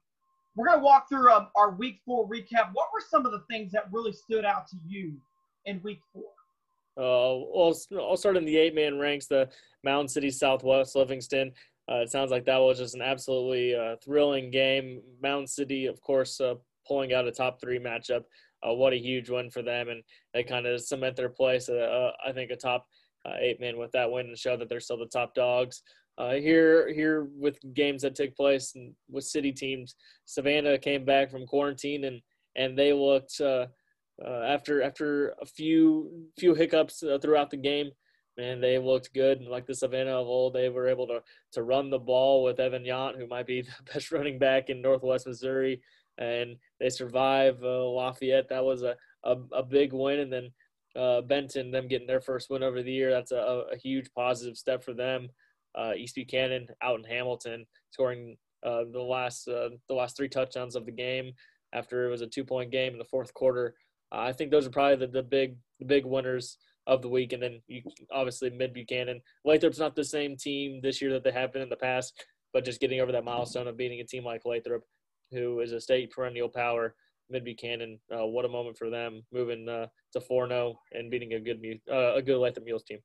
we're 0.54 0.66
going 0.66 0.78
to 0.78 0.84
walk 0.84 1.08
through 1.08 1.28
um, 1.28 1.48
our 1.56 1.72
week 1.72 1.98
four 2.06 2.28
recap. 2.28 2.70
What 2.72 2.90
were 2.92 3.02
some 3.10 3.26
of 3.26 3.32
the 3.32 3.42
things 3.50 3.72
that 3.72 3.88
really 3.90 4.12
stood 4.12 4.44
out 4.44 4.68
to 4.68 4.76
you 4.86 5.14
in 5.66 5.82
week 5.82 6.02
four? 6.12 6.30
Uh, 6.96 7.36
I'll, 7.40 7.74
I'll 7.98 8.16
start 8.16 8.36
in 8.36 8.44
the 8.44 8.56
eight 8.56 8.74
man 8.74 8.98
ranks. 8.98 9.26
The 9.26 9.48
Mound 9.84 10.10
City 10.10 10.30
Southwest 10.30 10.94
Livingston. 10.94 11.52
Uh, 11.90 11.96
it 11.96 12.10
sounds 12.10 12.30
like 12.30 12.44
that 12.44 12.58
was 12.58 12.78
just 12.78 12.94
an 12.94 13.02
absolutely 13.02 13.74
uh, 13.74 13.96
thrilling 14.04 14.50
game. 14.50 15.00
Mound 15.22 15.48
City, 15.48 15.86
of 15.86 16.00
course, 16.00 16.40
pulling 16.86 17.12
out 17.12 17.26
a 17.26 17.32
top 17.32 17.60
three 17.60 17.78
matchup. 17.78 18.22
What 18.64 18.92
a 18.92 18.96
huge 18.96 19.28
win 19.28 19.50
for 19.50 19.62
them, 19.62 19.88
and 19.88 20.02
they 20.32 20.44
kind 20.44 20.66
of 20.66 20.80
cement 20.80 21.16
their 21.16 21.28
place. 21.28 21.68
I 21.68 22.32
think 22.32 22.52
a 22.52 22.56
top 22.56 22.86
eight 23.40 23.60
man 23.60 23.78
with 23.78 23.90
that 23.92 24.10
win 24.10 24.26
and 24.26 24.38
show 24.38 24.56
that 24.56 24.68
they're 24.68 24.78
still 24.80 24.98
the 24.98 25.06
top 25.06 25.34
dogs. 25.34 25.82
uh, 26.18 26.32
here 26.34 26.92
here 26.92 27.28
with 27.38 27.58
games 27.74 28.02
that 28.02 28.14
took 28.14 28.36
place 28.36 28.74
and 28.74 28.94
with 29.10 29.24
city 29.24 29.52
teams, 29.52 29.94
Savannah 30.24 30.78
came 30.78 31.04
back 31.04 31.30
from 31.30 31.46
quarantine 31.46 32.04
and 32.04 32.20
and 32.54 32.78
they 32.78 32.92
looked 32.92 33.40
uh, 33.40 33.66
uh, 34.26 34.44
after 34.48 34.82
after 34.82 35.34
a 35.40 35.46
few 35.46 36.28
few 36.38 36.54
hiccups 36.54 37.02
uh, 37.02 37.18
throughout 37.20 37.50
the 37.50 37.56
game. 37.56 37.90
Man, 38.38 38.62
they 38.62 38.78
looked 38.78 39.12
good. 39.12 39.40
And 39.40 39.48
Like 39.48 39.66
the 39.66 39.74
Savannah 39.74 40.18
of 40.18 40.26
old, 40.26 40.54
they 40.54 40.70
were 40.70 40.88
able 40.88 41.06
to 41.08 41.22
to 41.52 41.62
run 41.62 41.90
the 41.90 41.98
ball 41.98 42.42
with 42.42 42.60
Evan 42.60 42.84
Yount, 42.84 43.18
who 43.18 43.26
might 43.26 43.46
be 43.46 43.62
the 43.62 43.92
best 43.92 44.12
running 44.12 44.38
back 44.38 44.70
in 44.70 44.80
Northwest 44.80 45.26
Missouri, 45.26 45.82
and 46.18 46.56
they 46.80 46.88
survive 46.88 47.62
uh, 47.62 47.84
Lafayette. 47.84 48.48
That 48.48 48.64
was 48.64 48.82
a, 48.82 48.96
a, 49.24 49.36
a 49.52 49.62
big 49.62 49.92
win, 49.92 50.20
and 50.20 50.32
then 50.32 50.50
uh, 50.96 51.20
Benton, 51.22 51.70
them 51.70 51.88
getting 51.88 52.06
their 52.06 52.20
first 52.20 52.48
win 52.50 52.62
over 52.62 52.82
the 52.82 52.92
year. 52.92 53.10
That's 53.10 53.32
a, 53.32 53.64
a 53.72 53.76
huge 53.76 54.10
positive 54.14 54.56
step 54.56 54.82
for 54.82 54.94
them. 54.94 55.28
Uh, 55.74 55.92
East 55.96 56.14
Buchanan 56.14 56.68
out 56.82 56.98
in 56.98 57.04
Hamilton, 57.04 57.66
scoring 57.90 58.36
uh, 58.62 58.84
the 58.90 59.00
last 59.00 59.44
the 59.46 59.78
last 59.90 60.16
three 60.16 60.28
touchdowns 60.28 60.76
of 60.76 60.86
the 60.86 60.92
game 60.92 61.32
after 61.72 62.06
it 62.06 62.10
was 62.10 62.20
a 62.20 62.26
two 62.26 62.44
point 62.44 62.70
game 62.70 62.92
in 62.92 62.98
the 62.98 63.04
fourth 63.04 63.32
quarter. 63.34 63.74
Uh, 64.12 64.20
I 64.20 64.32
think 64.32 64.50
those 64.50 64.66
are 64.66 64.70
probably 64.70 65.06
the, 65.06 65.12
the 65.12 65.22
big 65.22 65.56
the 65.78 65.86
big 65.86 66.04
winners 66.04 66.58
of 66.86 67.02
the 67.02 67.08
week, 67.08 67.32
and 67.32 67.42
then 67.42 67.60
you, 67.66 67.82
obviously 68.12 68.50
Mid 68.50 68.74
Buchanan. 68.74 69.20
Lathrop's 69.44 69.78
not 69.78 69.96
the 69.96 70.04
same 70.04 70.36
team 70.36 70.80
this 70.82 71.00
year 71.00 71.12
that 71.12 71.24
they 71.24 71.32
have 71.32 71.52
been 71.52 71.62
in 71.62 71.68
the 71.68 71.76
past, 71.76 72.24
but 72.52 72.64
just 72.64 72.80
getting 72.80 73.00
over 73.00 73.12
that 73.12 73.24
milestone 73.24 73.68
of 73.68 73.76
beating 73.76 74.00
a 74.00 74.04
team 74.04 74.24
like 74.24 74.44
Lathrop, 74.44 74.82
who 75.30 75.60
is 75.60 75.72
a 75.72 75.80
state 75.80 76.10
perennial 76.10 76.48
power. 76.48 76.94
Mid 77.30 77.44
Buchanan, 77.44 77.98
uh, 78.14 78.26
what 78.26 78.44
a 78.44 78.48
moment 78.48 78.76
for 78.76 78.90
them, 78.90 79.22
moving 79.32 79.66
uh, 79.66 79.86
to 80.12 80.20
4-0 80.20 80.74
and 80.92 81.10
beating 81.10 81.32
a 81.32 81.40
good 81.40 81.62
uh, 81.90 82.14
a 82.14 82.22
good 82.22 82.38
Lathrop 82.38 82.66
Mules 82.66 82.82
team. 82.82 82.98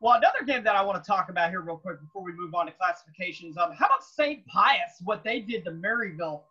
Well, 0.00 0.14
another 0.14 0.44
game 0.44 0.62
that 0.64 0.76
I 0.76 0.82
want 0.82 1.02
to 1.02 1.06
talk 1.06 1.30
about 1.30 1.48
here 1.48 1.62
real 1.62 1.78
quick 1.78 2.00
before 2.00 2.22
we 2.22 2.32
move 2.32 2.54
on 2.54 2.66
to 2.66 2.72
classifications. 2.72 3.56
Um, 3.56 3.72
how 3.72 3.86
about 3.86 4.04
St. 4.04 4.46
Pius? 4.46 5.00
What 5.04 5.24
they 5.24 5.40
did 5.40 5.64
to 5.64 5.70
Maryville 5.70 6.42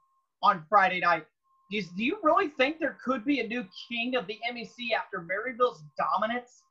on 0.41 0.63
Friday 0.67 0.99
night. 0.99 1.25
Do 1.71 1.81
you, 1.95 2.17
really 2.21 2.49
think 2.49 2.79
there 2.79 2.97
could 3.03 3.25
be 3.25 3.39
a 3.39 3.47
new 3.47 3.65
king 3.89 4.15
of 4.15 4.27
the 4.27 4.37
MEC 4.51 4.93
after 4.97 5.21
Maryville's 5.21 5.83
dominance 5.97 6.61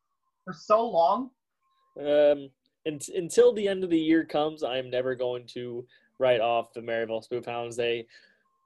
for 0.45 0.53
so 0.53 0.89
long? 0.89 1.31
Um, 1.99 2.49
and, 2.87 3.05
until 3.15 3.53
the 3.53 3.67
end 3.67 3.83
of 3.83 3.91
the 3.91 3.99
year 3.99 4.25
comes, 4.25 4.63
I 4.63 4.77
am 4.79 4.91
never 4.91 5.15
going 5.15 5.47
to 5.55 5.85
write 6.21 6.41
off 6.41 6.73
the 6.73 6.81
Maryville 6.81 7.27
Spoofhounds. 7.27 7.77
They 7.77 8.07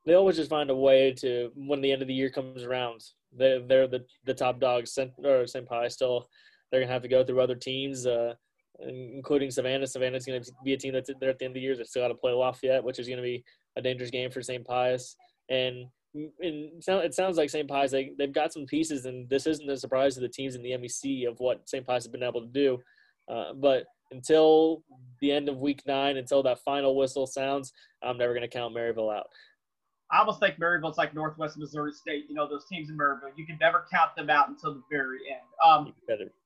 they 0.07 0.15
always 0.15 0.37
just 0.37 0.51
find 0.51 0.71
a 0.71 0.77
way 0.77 1.13
to 1.13 1.51
when 1.55 1.81
the 1.81 1.93
end 1.93 2.03
of 2.03 2.09
the 2.09 2.15
year 2.15 2.31
comes 2.31 2.63
around. 2.63 3.03
They 3.37 3.63
they're 3.67 3.89
the 3.89 4.05
the 4.25 4.35
top 4.35 4.61
dogs. 4.61 4.99
Or 5.25 5.47
St. 5.47 5.67
Pius 5.67 5.95
still 5.95 6.29
they're 6.71 6.81
gonna 6.81 6.93
have 6.93 7.03
to 7.03 7.09
go 7.09 7.25
through 7.25 7.41
other 7.41 7.55
teams, 7.55 8.07
uh, 8.07 8.35
including 8.81 9.51
Savannah. 9.51 9.87
Savannah's 9.87 10.27
gonna 10.27 10.43
be 10.65 10.75
a 10.75 10.77
team 10.77 10.93
that's 10.93 11.11
there 11.21 11.31
at 11.31 11.39
the 11.39 11.45
end 11.45 11.53
of 11.53 11.55
the 11.55 11.61
year. 11.61 11.77
They 11.77 11.85
still 11.85 12.03
got 12.03 12.09
to 12.09 12.15
play 12.15 12.33
Lafayette, 12.33 12.85
which 12.85 12.99
is 12.99 13.09
gonna 13.09 13.23
be 13.23 13.45
a 13.77 13.83
dangerous 13.83 14.11
game 14.11 14.31
for 14.31 14.43
St. 14.43 14.65
Pius. 14.67 15.17
And, 15.49 15.87
and 16.15 16.33
it 16.41 17.15
sounds 17.15 17.37
like 17.37 17.51
St. 17.51 17.69
Pius 17.69 17.91
they 17.91 18.13
they've 18.19 18.33
got 18.33 18.53
some 18.53 18.67
pieces, 18.67 19.05
and 19.05 19.29
this 19.29 19.47
isn't 19.47 19.69
a 19.69 19.77
surprise 19.77 20.15
to 20.15 20.21
the 20.21 20.29
teams 20.29 20.55
in 20.55 20.63
the 20.63 20.71
MEC 20.71 21.29
of 21.29 21.39
what 21.41 21.69
St. 21.69 21.87
Pius 21.87 22.05
has 22.05 22.13
been 22.13 22.23
able 22.23 22.41
to 22.41 22.49
do. 22.49 22.79
Uh, 23.31 23.53
but 23.55 23.85
until 24.11 24.83
the 25.21 25.31
end 25.31 25.49
of 25.49 25.59
week 25.59 25.83
nine, 25.87 26.17
until 26.17 26.43
that 26.43 26.61
final 26.61 26.97
whistle 26.97 27.27
sounds, 27.27 27.73
I'm 28.03 28.17
never 28.17 28.33
going 28.33 28.43
to 28.43 28.49
count 28.49 28.75
Maryville 28.75 29.15
out. 29.15 29.27
I 30.11 30.21
almost 30.21 30.41
think 30.41 30.59
Maryville's 30.59 30.97
like 30.97 31.15
Northwest 31.15 31.59
Missouri 31.59 31.93
State. 31.93 32.25
You 32.29 32.35
know, 32.35 32.49
those 32.49 32.65
teams 32.67 32.89
in 32.89 32.97
Maryville, 32.97 33.33
you 33.37 33.45
can 33.45 33.59
never 33.61 33.85
count 33.93 34.17
them 34.17 34.31
out 34.31 34.49
until 34.49 34.73
the 34.73 34.83
very 34.91 35.19
end. 35.31 35.43
Um, 35.63 35.93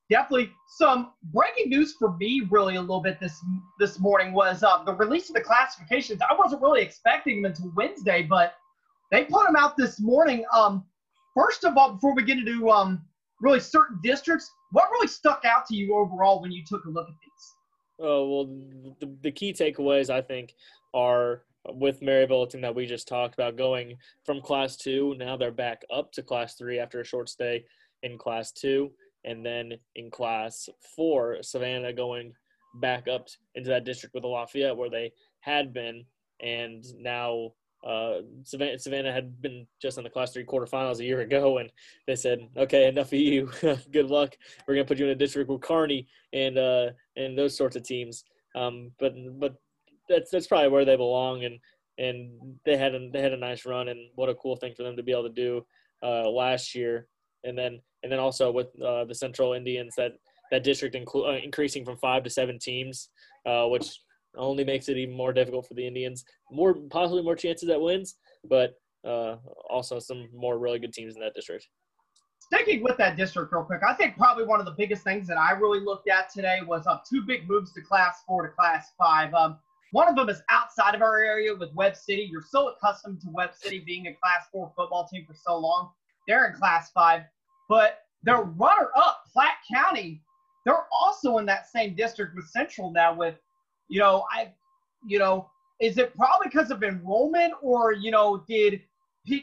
definitely 0.09 0.51
some 0.67 1.11
breaking 1.31 1.69
news 1.69 1.95
for 1.97 2.17
me 2.17 2.45
really 2.51 2.75
a 2.75 2.81
little 2.81 3.01
bit 3.01 3.19
this 3.21 3.39
this 3.79 3.99
morning 3.99 4.33
was 4.33 4.63
uh, 4.63 4.83
the 4.83 4.93
release 4.93 5.29
of 5.29 5.35
the 5.35 5.41
classifications. 5.41 6.21
I 6.21 6.35
wasn't 6.37 6.61
really 6.61 6.81
expecting 6.81 7.41
them 7.41 7.51
until 7.51 7.71
Wednesday, 7.73 8.23
but 8.23 8.55
they 9.13 9.25
put 9.25 9.45
them 9.45 9.55
out 9.55 9.77
this 9.77 9.99
morning. 9.99 10.43
Um, 10.51 10.83
first 11.33 11.63
of 11.63 11.77
all, 11.77 11.93
before 11.93 12.15
we 12.15 12.23
get 12.23 12.39
into 12.39 12.69
um, 12.69 13.01
really 13.41 13.59
certain 13.59 13.99
districts, 14.03 14.49
what 14.71 14.89
really 14.91 15.07
stuck 15.07 15.43
out 15.45 15.65
to 15.67 15.75
you 15.75 15.95
overall 15.95 16.41
when 16.41 16.51
you 16.51 16.63
took 16.67 16.83
a 16.85 16.89
look 16.89 17.07
at 17.07 17.15
these? 17.21 17.53
Oh 17.99 18.29
well, 18.29 18.95
the, 18.99 19.15
the 19.21 19.31
key 19.31 19.53
takeaways 19.53 20.09
I 20.09 20.21
think 20.21 20.53
are 20.93 21.43
with 21.69 22.01
Maryville, 22.01 22.45
a 22.45 22.49
team 22.49 22.61
that 22.61 22.75
we 22.75 22.85
just 22.85 23.07
talked 23.07 23.35
about 23.35 23.55
going 23.55 23.95
from 24.25 24.41
Class 24.41 24.75
Two. 24.75 25.15
Now 25.17 25.37
they're 25.37 25.51
back 25.51 25.83
up 25.93 26.11
to 26.13 26.23
Class 26.23 26.55
Three 26.55 26.79
after 26.79 26.99
a 26.99 27.05
short 27.05 27.29
stay 27.29 27.65
in 28.01 28.17
Class 28.17 28.51
Two 28.51 28.91
and 29.25 29.45
then 29.45 29.73
in 29.95 30.11
class 30.11 30.69
four, 30.95 31.37
Savannah 31.41 31.93
going 31.93 32.33
back 32.75 33.07
up 33.07 33.27
into 33.55 33.69
that 33.69 33.85
district 33.85 34.13
with 34.13 34.23
the 34.23 34.27
Lafayette 34.27 34.75
where 34.75 34.89
they 34.89 35.11
had 35.39 35.73
been, 35.73 36.05
and 36.41 36.83
now 36.97 37.51
uh, 37.85 38.21
Savannah, 38.43 38.79
Savannah 38.79 39.11
had 39.11 39.41
been 39.41 39.67
just 39.81 39.97
in 39.97 40.03
the 40.03 40.09
class 40.09 40.31
three 40.31 40.45
quarterfinals 40.45 40.99
a 40.99 41.05
year 41.05 41.21
ago, 41.21 41.57
and 41.57 41.69
they 42.07 42.15
said, 42.15 42.39
"Okay, 42.57 42.87
enough 42.87 43.07
of 43.07 43.19
you. 43.19 43.51
Good 43.91 44.09
luck. 44.09 44.35
We're 44.67 44.75
gonna 44.75 44.85
put 44.85 44.99
you 44.99 45.05
in 45.05 45.11
a 45.11 45.15
district 45.15 45.49
with 45.49 45.61
Kearney 45.61 46.07
and 46.31 46.57
uh, 46.57 46.91
and 47.15 47.37
those 47.37 47.55
sorts 47.57 47.75
of 47.75 47.83
teams." 47.83 48.23
Um, 48.55 48.91
but 48.99 49.13
but 49.39 49.55
that's 50.09 50.31
that's 50.31 50.47
probably 50.47 50.69
where 50.69 50.85
they 50.85 50.95
belong, 50.95 51.43
and 51.43 51.59
and 51.97 52.57
they 52.65 52.77
had 52.77 52.95
a, 52.95 53.09
they 53.11 53.21
had 53.21 53.33
a 53.33 53.37
nice 53.37 53.65
run, 53.65 53.89
and 53.89 53.99
what 54.15 54.29
a 54.29 54.35
cool 54.35 54.55
thing 54.55 54.73
for 54.75 54.83
them 54.83 54.95
to 54.95 55.03
be 55.03 55.11
able 55.11 55.23
to 55.23 55.29
do 55.29 55.65
uh, 56.03 56.29
last 56.29 56.75
year 56.75 57.07
and 57.43 57.57
then 57.57 57.79
and 58.01 58.11
then 58.11 58.19
also 58.19 58.51
with 58.51 58.67
uh, 58.81 59.05
the 59.05 59.15
Central 59.15 59.53
Indians 59.53 59.95
that 59.95 60.13
that 60.51 60.63
district 60.63 60.95
inclu- 60.95 61.27
uh, 61.27 61.41
increasing 61.43 61.85
from 61.85 61.97
five 61.97 62.23
to 62.23 62.29
seven 62.29 62.59
teams, 62.59 63.09
uh, 63.45 63.65
which 63.65 63.99
only 64.35 64.63
makes 64.63 64.89
it 64.89 64.97
even 64.97 65.15
more 65.15 65.33
difficult 65.33 65.67
for 65.67 65.73
the 65.73 65.85
Indians. 65.85 66.25
More 66.51 66.73
possibly 66.89 67.21
more 67.21 67.35
chances 67.35 67.69
at 67.69 67.79
wins, 67.79 68.15
but 68.49 68.75
uh, 69.07 69.35
also 69.69 69.99
some 69.99 70.29
more 70.33 70.57
really 70.57 70.79
good 70.79 70.93
teams 70.93 71.15
in 71.15 71.21
that 71.21 71.33
district. 71.33 71.67
Sticking 72.39 72.83
with 72.83 72.97
that 72.97 73.15
district 73.15 73.53
real 73.53 73.63
quick, 73.63 73.81
I 73.87 73.93
think 73.93 74.17
probably 74.17 74.45
one 74.45 74.59
of 74.59 74.65
the 74.65 74.75
biggest 74.77 75.03
things 75.03 75.27
that 75.27 75.37
I 75.37 75.51
really 75.51 75.79
looked 75.79 76.09
at 76.09 76.31
today 76.31 76.59
was 76.65 76.85
uh, 76.87 76.97
two 77.09 77.23
big 77.25 77.47
moves 77.47 77.73
to 77.73 77.81
Class 77.81 78.21
Four 78.27 78.47
to 78.47 78.53
Class 78.53 78.91
Five. 78.97 79.33
Um, 79.33 79.57
one 79.91 80.07
of 80.07 80.15
them 80.15 80.27
is 80.27 80.41
outside 80.49 80.95
of 80.95 81.01
our 81.01 81.19
area 81.19 81.55
with 81.55 81.73
Webb 81.73 81.95
City. 81.95 82.27
You're 82.29 82.43
so 82.49 82.69
accustomed 82.69 83.21
to 83.21 83.27
Webb 83.31 83.51
City 83.53 83.79
being 83.79 84.07
a 84.07 84.13
Class 84.13 84.47
Four 84.51 84.73
football 84.75 85.07
team 85.07 85.25
for 85.25 85.35
so 85.35 85.57
long. 85.57 85.91
They're 86.27 86.47
in 86.47 86.53
Class 86.53 86.91
Five. 86.91 87.23
But 87.69 87.99
their 88.23 88.41
runner 88.41 88.89
up, 88.95 89.23
Platte 89.31 89.57
County, 89.73 90.21
they're 90.65 90.85
also 90.91 91.37
in 91.37 91.45
that 91.45 91.67
same 91.67 91.95
district 91.95 92.35
with 92.35 92.47
Central 92.47 92.91
now 92.91 93.13
with, 93.13 93.35
you 93.89 93.99
know, 93.99 94.25
I, 94.31 94.53
you 95.05 95.19
know, 95.19 95.49
is 95.79 95.97
it 95.97 96.15
probably 96.15 96.47
because 96.51 96.71
of 96.71 96.83
enrollment 96.83 97.53
or, 97.61 97.93
you 97.93 98.11
know, 98.11 98.43
did 98.47 98.81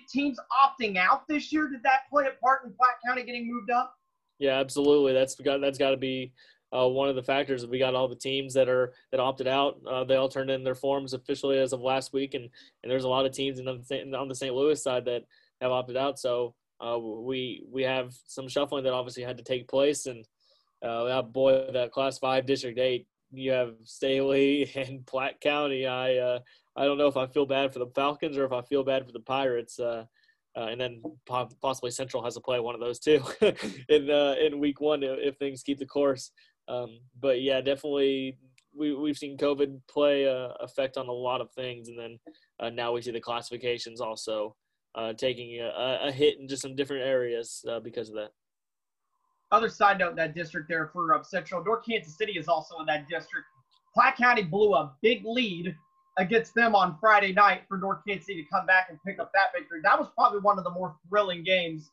teams 0.09 0.39
opting 0.65 0.97
out 0.97 1.27
this 1.29 1.53
year? 1.53 1.69
Did 1.69 1.83
that 1.83 2.03
play 2.11 2.27
a 2.27 2.41
part 2.41 2.65
in 2.65 2.73
Platte 2.73 2.97
County 3.07 3.25
getting 3.25 3.49
moved 3.49 3.71
up? 3.71 3.95
Yeah, 4.39 4.59
absolutely. 4.59 5.13
That's 5.13 5.35
got 5.35 5.61
that's 5.61 5.79
got 5.79 5.91
to 5.91 5.97
be 5.97 6.33
uh, 6.75 6.89
one 6.89 7.09
of 7.09 7.17
the 7.17 7.23
factors. 7.23 7.67
We 7.67 7.79
got 7.79 7.95
all 7.95 8.09
the 8.09 8.17
teams 8.17 8.55
that 8.55 8.69
are 8.69 8.95
that 9.11 9.21
opted 9.21 9.47
out. 9.47 9.81
Uh, 9.89 10.05
they 10.05 10.17
all 10.17 10.29
turned 10.29 10.51
in 10.51 10.65
their 10.65 10.75
forms 10.75 11.13
officially 11.13 11.59
as 11.59 11.73
of 11.73 11.81
last 11.81 12.13
week, 12.13 12.35
and 12.35 12.49
and 12.83 12.91
there's 12.91 13.05
a 13.05 13.09
lot 13.09 13.27
of 13.27 13.33
teams 13.33 13.59
in 13.59 13.67
the, 13.67 14.17
on 14.17 14.29
the 14.29 14.35
St. 14.35 14.55
Louis 14.55 14.83
side 14.83 15.05
that 15.05 15.25
have 15.61 15.73
opted 15.73 15.97
out. 15.97 16.19
So 16.19 16.55
uh, 16.85 16.99
we 16.99 17.65
we 17.71 17.83
have 17.83 18.15
some 18.27 18.49
shuffling 18.49 18.85
that 18.85 18.95
obviously 18.95 19.23
had 19.23 19.37
to 19.37 19.45
take 19.45 19.69
place, 19.69 20.07
and 20.07 20.27
uh, 20.83 21.05
that 21.05 21.33
boy, 21.33 21.71
that 21.73 21.93
Class 21.93 22.19
Five 22.19 22.47
District 22.47 22.79
Eight, 22.79 23.07
you 23.33 23.53
have 23.53 23.75
Staley 23.85 24.71
and 24.77 25.07
Platte 25.07 25.41
County. 25.41 25.87
I 25.87 26.17
uh, 26.17 26.39
I 26.77 26.85
don't 26.85 26.99
know 26.99 27.09
if 27.09 27.17
I 27.17 27.27
feel 27.27 27.47
bad 27.47 27.73
for 27.73 27.79
the 27.79 27.91
Falcons 27.95 28.37
or 28.37 28.45
if 28.45 28.53
I 28.53 28.63
feel 28.63 28.85
bad 28.85 29.07
for 29.07 29.13
the 29.13 29.21
Pirates. 29.21 29.79
Uh, 29.79 30.05
uh, 30.57 30.67
and 30.67 30.81
then 30.81 31.01
possibly 31.63 31.93
Central 31.93 32.25
has 32.25 32.35
to 32.35 32.41
play 32.41 32.59
one 32.59 32.75
of 32.75 32.81
those 32.81 32.99
too 32.99 33.23
in 33.89 34.11
uh, 34.11 34.35
in 34.41 34.59
week 34.59 34.81
one 34.81 35.03
if 35.03 35.37
things 35.37 35.63
keep 35.63 35.79
the 35.79 35.87
course. 35.87 36.33
Um, 36.69 36.99
but 37.21 37.41
yeah, 37.41 37.61
definitely 37.61 38.37
we 38.77 38.95
we've 38.95 39.19
seen 39.19 39.37
COVID 39.37 39.81
play 39.89 40.25
a 40.25 40.49
effect 40.61 40.97
on 40.97 41.09
a 41.09 41.13
lot 41.13 41.41
of 41.41 41.53
things, 41.53 41.89
and 41.89 41.99
then 41.99 42.19
uh, 42.59 42.71
now 42.71 42.93
we 42.93 43.03
see 43.03 43.11
the 43.11 43.21
classifications 43.21 44.01
also 44.01 44.57
uh, 44.95 45.13
taking 45.13 45.61
a, 45.61 46.01
a, 46.03 46.13
hit 46.13 46.41
in 46.41 46.49
just 46.49 46.63
some 46.63 46.75
different 46.75 47.05
areas 47.05 47.65
uh, 47.69 47.81
because 47.81 48.09
of 48.09 48.17
that. 48.17 48.31
Other 49.53 49.69
side 49.69 49.99
note, 49.99 50.11
in 50.11 50.17
that 50.17 50.35
district 50.35 50.69
there 50.69 50.91
for 50.93 51.15
uh, 51.15 51.23
Central 51.23 51.65
North 51.65 51.85
Kansas 51.85 52.17
City 52.17 52.33
is 52.33 52.47
also 52.47 52.79
in 52.79 52.87
that 52.87 53.09
district. 53.09 53.47
Platte 53.93 54.17
County 54.17 54.43
blew 54.43 54.75
a 54.75 54.93
big 55.03 55.23
lead 55.25 55.75
against 56.19 56.55
them 56.55 56.75
on 56.75 56.97
Friday 57.01 57.33
night 57.33 57.63
for 57.69 57.79
North 57.79 57.99
Kansas 58.07 58.27
City 58.27 58.43
to 58.43 58.49
come 58.49 58.67
back 58.67 58.87
and 58.91 58.99
pick 59.05 59.19
up 59.19 59.33
that 59.33 59.53
victory. 59.55 59.81
That 59.83 59.99
was 59.99 60.09
probably 60.17 60.41
one 60.41 60.59
of 60.59 60.65
the 60.65 60.71
more 60.71 60.97
thrilling 61.09 61.43
games, 61.43 61.91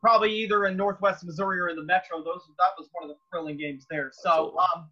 probably 0.00 0.32
either 0.32 0.66
in 0.66 0.76
Northwest 0.76 1.24
Missouri 1.24 1.60
or 1.60 1.68
in 1.68 1.76
the 1.76 1.82
Metro. 1.82 2.22
Those 2.22 2.42
that 2.58 2.70
was 2.78 2.88
one 2.92 3.10
of 3.10 3.14
the 3.14 3.20
thrilling 3.30 3.58
games 3.58 3.86
there. 3.90 4.10
So, 4.14 4.56
um, 4.58 4.88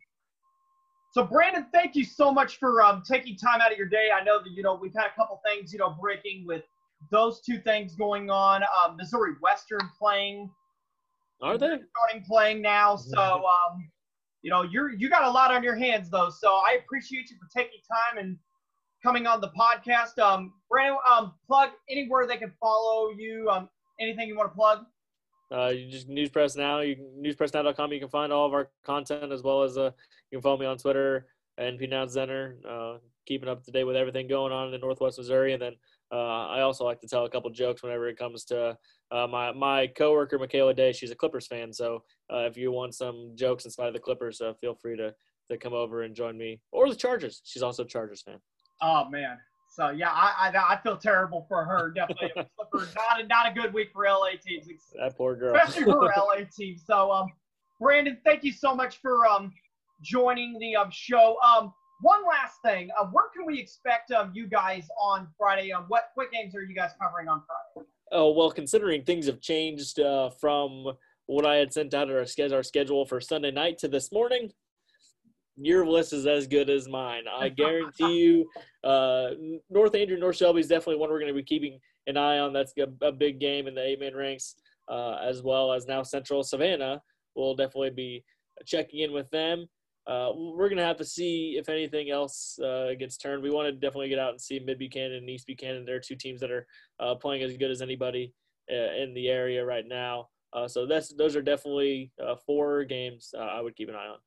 so 1.12 1.24
Brandon, 1.24 1.66
thank 1.72 1.94
you 1.94 2.04
so 2.04 2.30
much 2.32 2.58
for 2.58 2.82
um, 2.82 3.02
taking 3.08 3.36
time 3.36 3.60
out 3.62 3.72
of 3.72 3.78
your 3.78 3.88
day. 3.88 4.08
I 4.14 4.22
know 4.22 4.42
that 4.42 4.50
you 4.50 4.62
know 4.62 4.74
we've 4.74 4.94
had 4.94 5.06
a 5.06 5.14
couple 5.16 5.40
things 5.46 5.72
you 5.72 5.78
know 5.78 5.96
breaking 5.98 6.46
with 6.46 6.64
those 7.10 7.40
two 7.40 7.58
things 7.60 7.94
going 7.94 8.28
on. 8.28 8.62
Um, 8.62 8.96
Missouri 8.96 9.32
Western 9.40 9.88
playing. 9.98 10.50
Are 11.40 11.56
they 11.56 11.66
starting 11.66 12.24
playing 12.26 12.62
now? 12.62 12.96
So 12.96 13.18
um, 13.20 13.88
you 14.42 14.50
know, 14.50 14.62
you're 14.62 14.90
you 14.90 15.08
got 15.08 15.24
a 15.24 15.30
lot 15.30 15.52
on 15.52 15.62
your 15.62 15.76
hands 15.76 16.10
though. 16.10 16.30
So 16.30 16.48
I 16.48 16.78
appreciate 16.82 17.30
you 17.30 17.36
for 17.36 17.48
taking 17.56 17.80
time 17.88 18.24
and 18.24 18.36
coming 19.02 19.26
on 19.26 19.40
the 19.40 19.50
podcast. 19.50 20.18
Um, 20.18 20.52
Brandon, 20.68 20.98
um, 21.10 21.34
plug 21.46 21.70
anywhere 21.88 22.26
they 22.26 22.36
can 22.36 22.52
follow 22.60 23.10
you. 23.10 23.48
Um, 23.50 23.68
anything 24.00 24.28
you 24.28 24.36
want 24.36 24.50
to 24.50 24.54
plug? 24.54 24.84
Uh, 25.50 25.68
you 25.68 25.90
just 25.90 26.08
News 26.08 26.28
Press 26.28 26.56
Now. 26.56 26.80
You 26.80 26.96
newspressnow.com. 27.20 27.92
You 27.92 28.00
can 28.00 28.08
find 28.08 28.32
all 28.32 28.46
of 28.46 28.52
our 28.52 28.70
content 28.84 29.32
as 29.32 29.42
well 29.42 29.62
as 29.62 29.78
uh, 29.78 29.90
you 30.30 30.38
can 30.38 30.42
follow 30.42 30.58
me 30.58 30.66
on 30.66 30.76
Twitter 30.76 31.26
and 31.56 31.78
P 31.78 31.88
Center. 32.08 32.56
Uh, 32.68 32.98
keeping 33.26 33.48
up 33.48 33.62
to 33.64 33.70
date 33.70 33.84
with 33.84 33.96
everything 33.96 34.26
going 34.26 34.52
on 34.52 34.72
in 34.72 34.80
Northwest 34.80 35.18
Missouri, 35.18 35.52
and 35.52 35.60
then 35.60 35.74
uh, 36.12 36.46
I 36.46 36.60
also 36.60 36.84
like 36.84 37.00
to 37.00 37.08
tell 37.08 37.24
a 37.24 37.30
couple 37.30 37.50
jokes 37.50 37.82
whenever 37.82 38.08
it 38.08 38.18
comes 38.18 38.44
to 38.46 38.76
uh, 39.10 39.26
my 39.26 39.52
my 39.52 39.86
coworker 39.86 40.38
Michaela 40.38 40.74
Day. 40.74 40.92
She's 40.92 41.10
a 41.10 41.14
Clippers 41.14 41.46
fan, 41.46 41.72
so 41.72 42.02
uh, 42.32 42.40
if 42.40 42.56
you 42.56 42.70
want 42.72 42.94
some 42.94 43.32
jokes 43.34 43.64
inside 43.64 43.88
of 43.88 43.94
the 43.94 44.00
Clippers, 44.00 44.40
uh, 44.40 44.52
feel 44.60 44.74
free 44.74 44.96
to 44.96 45.14
to 45.50 45.56
come 45.56 45.72
over 45.72 46.02
and 46.02 46.14
join 46.14 46.36
me, 46.36 46.60
or 46.72 46.88
the 46.88 46.96
Chargers. 46.96 47.40
She's 47.44 47.62
also 47.62 47.84
a 47.84 47.86
Chargers 47.86 48.22
fan. 48.22 48.38
Oh 48.82 49.08
man, 49.08 49.38
so 49.70 49.90
yeah, 49.90 50.10
I 50.10 50.50
I, 50.54 50.74
I 50.74 50.80
feel 50.82 50.96
terrible 50.96 51.46
for 51.48 51.64
her. 51.64 51.90
Definitely, 51.90 52.32
Clippers 52.56 52.94
not 52.96 53.20
a, 53.20 53.26
not 53.26 53.50
a 53.50 53.54
good 53.54 53.72
week 53.72 53.90
for 53.92 54.04
LA 54.04 54.32
teams. 54.44 54.66
That 54.98 55.16
poor 55.16 55.34
girl, 55.34 55.56
especially 55.56 55.84
for 55.84 56.12
LA 56.16 56.44
teams. 56.54 56.82
So 56.86 57.10
um, 57.10 57.28
Brandon, 57.80 58.18
thank 58.24 58.44
you 58.44 58.52
so 58.52 58.74
much 58.74 59.00
for 59.00 59.26
um 59.26 59.52
joining 60.02 60.58
the 60.58 60.76
um 60.76 60.90
show. 60.90 61.36
Um, 61.42 61.72
one 62.00 62.20
last 62.28 62.58
thing, 62.64 62.90
uh, 63.00 63.06
where 63.06 63.24
can 63.34 63.46
we 63.46 63.58
expect 63.58 64.12
um 64.12 64.32
you 64.34 64.46
guys 64.46 64.86
on 65.00 65.28
Friday? 65.38 65.72
Um, 65.72 65.86
what 65.88 66.10
what 66.14 66.30
games 66.30 66.54
are 66.54 66.62
you 66.62 66.74
guys 66.74 66.90
covering 67.00 67.28
on 67.28 67.42
Friday? 67.74 67.88
Oh 68.12 68.32
well, 68.32 68.50
considering 68.50 69.02
things 69.02 69.26
have 69.26 69.40
changed 69.40 70.00
uh, 70.00 70.30
from 70.30 70.92
what 71.26 71.44
I 71.44 71.56
had 71.56 71.72
sent 71.72 71.94
out 71.94 72.10
our 72.10 72.24
schedule, 72.24 72.56
our 72.56 72.62
schedule 72.62 73.04
for 73.04 73.20
Sunday 73.20 73.50
night 73.50 73.78
to 73.78 73.88
this 73.88 74.10
morning, 74.12 74.50
your 75.56 75.86
list 75.86 76.12
is 76.12 76.26
as 76.26 76.46
good 76.46 76.70
as 76.70 76.88
mine. 76.88 77.24
I 77.30 77.48
guarantee 77.48 78.18
you, 78.18 78.50
uh, 78.82 79.30
North 79.68 79.94
Andrew, 79.94 80.18
North 80.18 80.36
Shelby 80.36 80.60
is 80.60 80.68
definitely 80.68 80.96
one 80.96 81.10
we're 81.10 81.20
going 81.20 81.32
to 81.32 81.38
be 81.38 81.42
keeping 81.42 81.78
an 82.06 82.16
eye 82.16 82.38
on. 82.38 82.52
That's 82.52 82.72
a, 82.78 83.06
a 83.06 83.12
big 83.12 83.40
game 83.40 83.66
in 83.66 83.74
the 83.74 83.84
eight 83.84 84.00
man 84.00 84.14
ranks, 84.14 84.54
uh, 84.88 85.18
as 85.22 85.42
well 85.42 85.72
as 85.72 85.86
now 85.86 86.02
Central 86.02 86.42
Savannah. 86.42 87.02
We'll 87.34 87.54
definitely 87.54 87.90
be 87.90 88.24
checking 88.66 89.00
in 89.00 89.12
with 89.12 89.30
them. 89.30 89.66
Uh, 90.08 90.32
we're 90.34 90.68
going 90.68 90.78
to 90.78 90.84
have 90.84 90.96
to 90.96 91.04
see 91.04 91.56
if 91.58 91.68
anything 91.68 92.10
else 92.10 92.58
uh, 92.60 92.94
gets 92.98 93.18
turned. 93.18 93.42
We 93.42 93.50
want 93.50 93.66
to 93.66 93.72
definitely 93.72 94.08
get 94.08 94.18
out 94.18 94.30
and 94.30 94.40
see 94.40 94.58
Mid 94.58 94.78
Buchanan 94.78 95.18
and 95.18 95.28
East 95.28 95.46
Buchanan. 95.46 95.84
They're 95.84 96.00
two 96.00 96.16
teams 96.16 96.40
that 96.40 96.50
are 96.50 96.66
uh, 96.98 97.14
playing 97.14 97.42
as 97.42 97.56
good 97.56 97.70
as 97.70 97.82
anybody 97.82 98.32
uh, 98.70 98.94
in 98.94 99.12
the 99.14 99.28
area 99.28 99.64
right 99.64 99.86
now. 99.86 100.28
so 100.66 100.86
that's 100.86 101.12
those 101.14 101.36
are 101.36 101.42
definitely 101.42 102.10
four 102.46 102.84
games 102.84 103.34
I 103.38 103.60
would 103.60 103.76
keep 103.76 103.88
an 103.88 103.94
eye 103.94 104.08
on. 104.08 104.18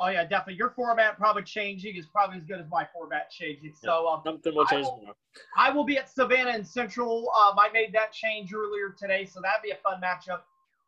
Oh 0.00 0.08
yeah, 0.08 0.22
definitely. 0.22 0.54
Your 0.54 0.70
format 0.70 1.16
probably 1.18 1.42
changing 1.42 1.96
is 1.96 2.06
probably 2.06 2.36
as 2.36 2.44
good 2.44 2.60
as 2.60 2.66
my 2.70 2.86
format 2.92 3.30
changing. 3.30 3.74
So 3.74 4.08
um, 4.08 4.20
something 4.24 4.54
will 4.54 4.64
change 4.66 4.86
I 4.86 4.90
will, 4.90 5.16
I 5.56 5.70
will, 5.70 5.84
be 5.84 5.98
at 5.98 6.08
Savannah 6.08 6.50
and 6.50 6.66
Central. 6.66 7.30
Um, 7.30 7.58
I 7.58 7.68
made 7.72 7.92
that 7.94 8.12
change 8.12 8.54
earlier 8.54 8.94
today, 8.96 9.24
so 9.24 9.40
that'd 9.42 9.62
be 9.62 9.70
a 9.70 9.76
fun 9.76 10.00
matchup. 10.00 10.42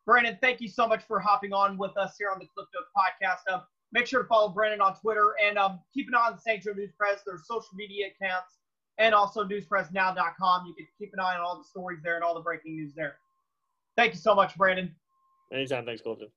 Brandon, 0.07 0.38
thank 0.40 0.61
you 0.61 0.69
so 0.69 0.87
much 0.87 1.02
for 1.09 1.19
hopping 1.19 1.52
on 1.52 1.76
with 1.76 1.97
us 1.97 2.14
here 2.19 2.30
on 2.30 2.38
the 2.38 2.47
Cliff 2.54 2.69
Notes 2.73 2.90
podcast. 2.97 3.52
Um, 3.52 3.62
make 3.92 4.06
sure 4.06 4.23
to 4.23 4.28
follow 4.28 4.49
Brandon 4.49 4.80
on 4.80 4.94
Twitter 4.97 5.35
and 5.44 5.59
um, 5.59 5.80
keep 5.92 6.09
an 6.09 6.14
eye 6.14 6.28
on 6.28 6.35
the 6.35 6.40
St. 6.40 6.62
Joe 6.62 6.73
News 6.73 6.92
Press. 6.97 7.23
their 7.26 7.38
social 7.38 7.70
media 7.75 8.06
accounts 8.06 8.59
and 8.99 9.14
also 9.14 9.44
newspressnow.com. 9.44 10.66
You 10.66 10.75
can 10.75 10.87
keep 10.99 11.12
an 11.12 11.20
eye 11.20 11.35
on 11.35 11.40
all 11.40 11.59
the 11.59 11.64
stories 11.64 12.00
there 12.02 12.16
and 12.16 12.25
all 12.25 12.35
the 12.35 12.40
breaking 12.40 12.76
news 12.76 12.92
there. 12.94 13.16
Thank 13.97 14.12
you 14.12 14.20
so 14.20 14.35
much, 14.35 14.56
Brandon. 14.56 14.94
Anytime. 15.52 15.85
Thanks, 15.85 16.02
Colton. 16.02 16.28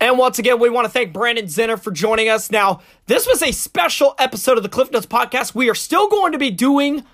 And 0.00 0.16
once 0.16 0.38
again, 0.38 0.58
we 0.58 0.70
want 0.70 0.86
to 0.86 0.90
thank 0.90 1.12
Brandon 1.12 1.44
Zinner 1.44 1.78
for 1.78 1.90
joining 1.90 2.30
us. 2.30 2.50
Now, 2.50 2.80
this 3.06 3.26
was 3.26 3.42
a 3.42 3.52
special 3.52 4.14
episode 4.18 4.56
of 4.56 4.62
the 4.62 4.70
Cliff 4.70 4.90
Notes 4.90 5.04
podcast. 5.04 5.54
We 5.54 5.68
are 5.68 5.74
still 5.74 6.08
going 6.08 6.32
to 6.32 6.38
be 6.38 6.50
doing 6.50 7.04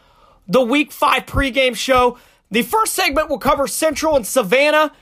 the 0.46 0.62
week 0.62 0.92
five 0.92 1.26
pregame 1.26 1.74
show. 1.74 2.16
The 2.50 2.62
first 2.62 2.94
segment 2.94 3.28
will 3.28 3.38
cover 3.38 3.66
Central 3.66 4.14
and 4.14 4.24
Savannah. 4.24 4.92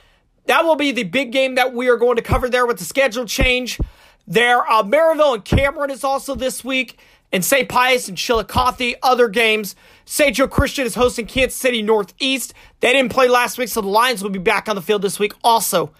That 0.47 0.63
will 0.63 0.75
be 0.75 0.91
the 0.91 1.03
big 1.03 1.31
game 1.31 1.55
that 1.55 1.73
we 1.73 1.89
are 1.89 1.97
going 1.97 2.17
to 2.17 2.21
cover 2.21 2.49
there 2.49 2.65
with 2.65 2.77
the 2.77 2.85
schedule 2.85 3.25
change. 3.25 3.79
There, 4.27 4.69
uh, 4.69 4.83
Maryville 4.83 5.35
and 5.35 5.45
Cameron 5.45 5.91
is 5.91 6.03
also 6.03 6.35
this 6.35 6.63
week, 6.63 6.99
and 7.31 7.43
St. 7.43 7.69
Pius 7.69 8.07
and 8.07 8.17
Chillicothe, 8.17 8.95
other 9.03 9.27
games. 9.27 9.75
St. 10.05 10.35
Joe 10.35 10.47
Christian 10.47 10.85
is 10.85 10.95
hosting 10.95 11.25
Kansas 11.27 11.55
City 11.55 11.81
Northeast. 11.81 12.53
They 12.79 12.93
didn't 12.93 13.11
play 13.11 13.27
last 13.27 13.57
week, 13.57 13.69
so 13.69 13.81
the 13.81 13.87
Lions 13.87 14.23
will 14.23 14.29
be 14.29 14.39
back 14.39 14.69
on 14.69 14.75
the 14.75 14.81
field 14.81 15.01
this 15.01 15.19
week 15.19 15.33
also. 15.43 15.91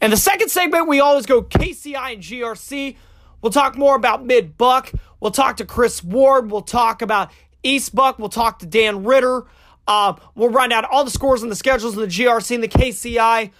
And 0.00 0.12
the 0.12 0.16
second 0.16 0.48
segment, 0.50 0.88
we 0.88 1.00
always 1.00 1.26
go 1.26 1.42
KCI 1.42 2.14
and 2.14 2.22
GRC. 2.22 2.96
We'll 3.42 3.52
talk 3.52 3.76
more 3.76 3.96
about 3.96 4.24
Mid 4.24 4.56
Buck. 4.56 4.92
We'll 5.20 5.30
talk 5.30 5.58
to 5.58 5.64
Chris 5.64 6.02
Ward. 6.02 6.50
We'll 6.50 6.62
talk 6.62 7.02
about 7.02 7.30
East 7.62 7.94
Buck. 7.94 8.18
We'll 8.18 8.28
talk 8.28 8.58
to 8.60 8.66
Dan 8.66 9.04
Ritter. 9.04 9.44
Uh, 9.86 10.14
we'll 10.34 10.50
run 10.50 10.72
out 10.72 10.84
all 10.84 11.04
the 11.04 11.10
scores 11.10 11.42
and 11.42 11.50
the 11.50 11.56
schedules 11.56 11.94
in 11.94 12.00
the 12.00 12.06
GRC 12.06 12.54
and 12.54 12.64
the 12.64 12.68
KCI. 12.68 13.50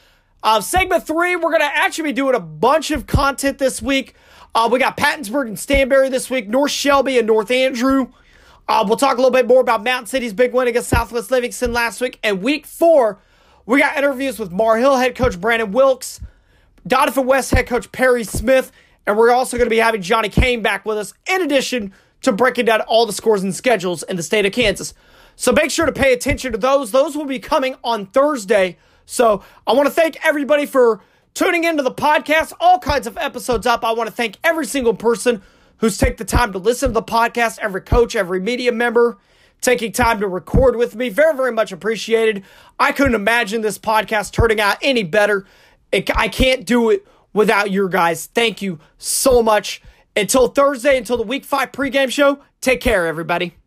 Uh, 0.43 0.61
segment 0.61 1.07
three, 1.07 1.37
we're 1.37 1.51
going 1.51 1.61
to 1.61 1.77
actually 1.77 2.11
be 2.11 2.13
doing 2.13 2.35
a 2.35 2.41
bunch 2.41 2.91
of 2.91 3.07
content 3.07 3.59
this 3.59 3.83
week. 3.83 4.15
Uh, 4.55 4.69
we 4.73 4.79
got 4.79 4.97
Pattonsburg 4.97 5.49
and 5.49 5.57
Stanberry 5.57 6.11
this 6.11 6.31
week, 6.31 6.49
North 6.49 6.71
Shelby 6.71 7.19
and 7.19 7.27
North 7.27 7.51
Andrew. 7.51 8.09
Uh, 8.67 8.85
we'll 8.87 8.97
talk 8.97 9.15
a 9.15 9.21
little 9.21 9.31
bit 9.31 9.47
more 9.47 9.61
about 9.61 9.83
Mound 9.83 10.09
City's 10.09 10.33
big 10.33 10.53
win 10.53 10.69
against 10.69 10.89
Southwest 10.89 11.31
Livingston 11.31 11.73
last 11.73 12.01
week. 12.01 12.19
And 12.23 12.43
week 12.43 12.67
four, 12.67 13.21
we 13.67 13.81
got 13.81 13.97
interviews 13.97 14.39
with 14.39 14.51
Maur 14.51 14.79
Hill 14.79 14.97
head 14.97 15.15
coach 15.15 15.41
Brandon 15.41 15.73
Wilkes, 15.73 16.21
Doniphan 16.89 17.27
West 17.27 17.51
head 17.51 17.67
coach 17.67 17.93
Perry 17.93 18.25
Smith, 18.25 18.73
and 19.07 19.19
we're 19.19 19.31
also 19.31 19.57
going 19.57 19.67
to 19.67 19.75
be 19.75 19.79
having 19.79 20.03
Johnny 20.03 20.29
Kane 20.29 20.63
back 20.63 20.87
with 20.87 20.99
us, 20.99 21.13
in 21.29 21.43
addition 21.43 21.93
to 22.23 22.33
breaking 22.33 22.65
down 22.65 22.81
all 22.83 23.07
the 23.07 23.13
scores 23.13 23.43
and 23.43 23.55
schedules 23.55 24.03
in 24.05 24.17
the 24.17 24.23
state 24.23 24.47
of 24.47 24.53
Kansas. 24.53 24.95
So 25.37 25.53
make 25.53 25.71
sure 25.71 25.87
to 25.87 25.93
pay 25.93 26.13
attention 26.13 26.53
to 26.53 26.59
those. 26.59 26.91
Those 26.91 27.17
will 27.17 27.27
be 27.27 27.39
coming 27.39 27.77
on 27.85 28.07
Thursday. 28.07 28.79
So 29.11 29.43
I 29.67 29.73
want 29.73 29.89
to 29.89 29.93
thank 29.93 30.25
everybody 30.25 30.67
for 30.67 31.01
tuning 31.35 31.65
into 31.65 31.83
the 31.83 31.91
podcast. 31.91 32.53
All 32.61 32.79
kinds 32.79 33.09
of 33.09 33.19
episodes 33.19 33.67
up. 33.67 33.85
I 33.85 33.91
want 33.93 34.09
to 34.09 34.15
thank 34.15 34.37
every 34.45 34.67
single 34.67 34.95
person 34.95 35.43
who's 35.79 35.99
taken 35.99 36.17
the 36.17 36.25
time 36.25 36.53
to 36.53 36.59
listen 36.59 36.91
to 36.91 36.95
the 36.95 37.03
podcast, 37.03 37.59
every 37.59 37.81
coach, 37.81 38.15
every 38.15 38.41
media 38.41 38.71
member 38.71 39.19
taking 39.61 39.93
time 39.93 40.21
to 40.21 40.29
record 40.29 40.77
with 40.77 40.95
me. 40.95 41.09
Very, 41.09 41.37
very 41.37 41.53
much 41.53 41.73
appreciated. 41.73 42.45
I 42.79 42.93
couldn't 42.93 43.15
imagine 43.15 43.61
this 43.61 43.79
podcast 43.79 44.33
turning 44.33 44.61
out 44.61 44.79
any 44.81 45.03
better. 45.03 45.45
It, 45.93 46.09
I 46.17 46.29
can't 46.29 46.65
do 46.65 46.91
it 46.91 47.07
without 47.33 47.71
your 47.71 47.89
guys. 47.89 48.27
Thank 48.27 48.63
you 48.63 48.79
so 48.97 49.43
much. 49.43 49.83
Until 50.17 50.49
Thursday, 50.49 50.97
until 50.97 51.17
the 51.17 51.23
week 51.25 51.45
five 51.45 51.73
pregame 51.73 52.11
show, 52.11 52.41
take 52.61 52.81
care, 52.81 53.07
everybody. 53.07 53.60